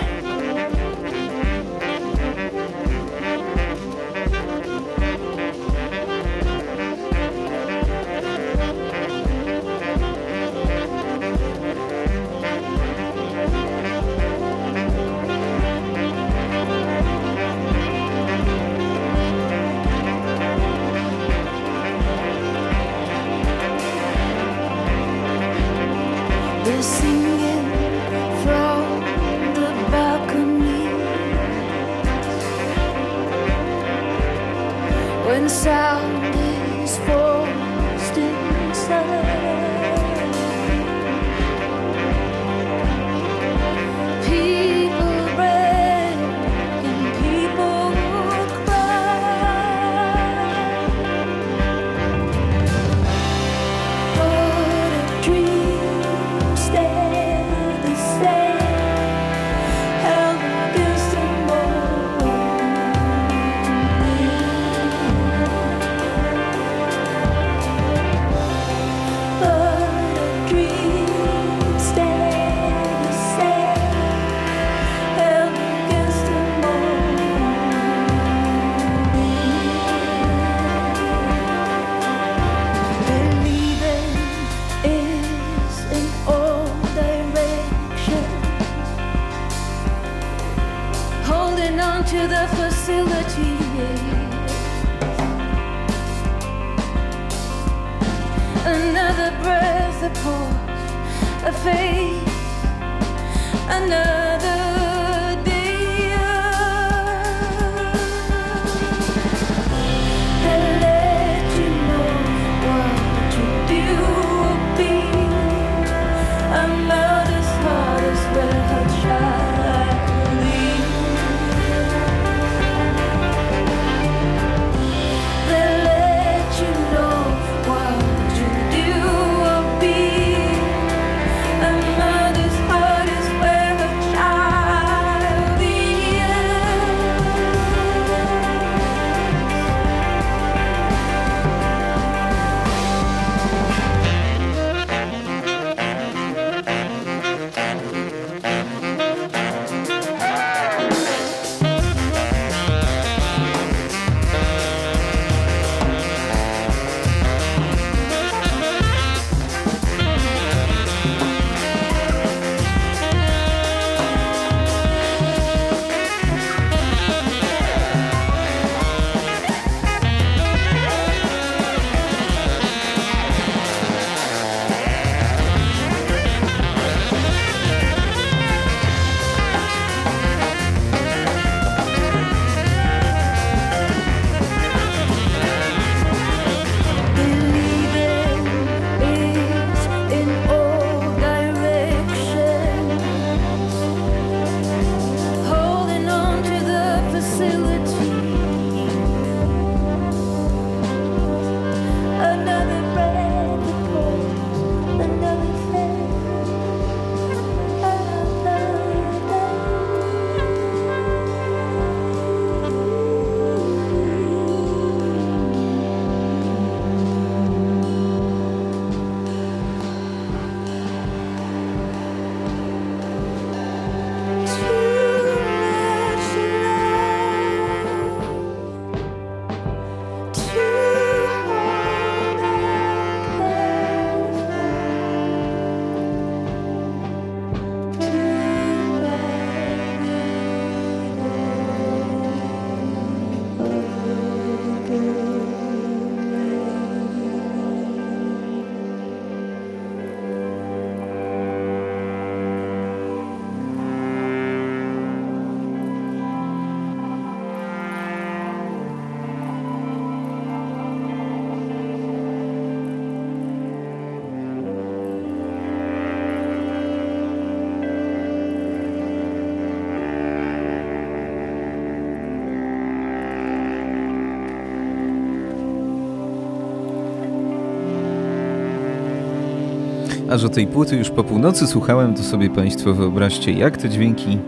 A 280.33 280.39
że 280.39 280.51
tej 280.51 280.67
płyty 280.67 280.97
już 280.97 281.11
po 281.11 281.25
północy 281.25 281.67
słuchałem, 281.67 282.15
to 282.15 282.23
sobie 282.23 282.51
Państwo 282.51 282.95
wyobraźcie, 282.95 283.53
jak 283.53 283.77
te 283.77 283.89
dźwięki 283.89 284.39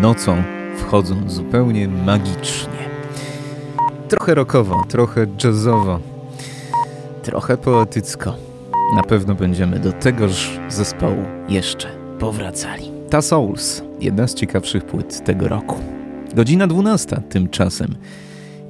nocą 0.00 0.42
wchodzą 0.78 1.14
zupełnie 1.26 1.88
magicznie. 1.88 2.88
Trochę 4.08 4.34
rockowo, 4.34 4.84
trochę 4.88 5.26
jazzowo, 5.44 6.00
trochę 7.22 7.56
poetycko. 7.56 8.34
Na 8.96 9.02
pewno 9.02 9.34
będziemy 9.34 9.78
do 9.78 9.92
tegoż 9.92 10.58
zespołu 10.68 11.24
jeszcze 11.48 11.88
powracali. 12.18 12.90
Ta 13.10 13.22
Souls, 13.22 13.82
jedna 14.00 14.26
z 14.26 14.34
ciekawszych 14.34 14.84
płyt 14.84 15.24
tego 15.24 15.48
roku. 15.48 15.76
Godzina 16.34 16.66
12 16.66 17.22
tymczasem. 17.28 17.94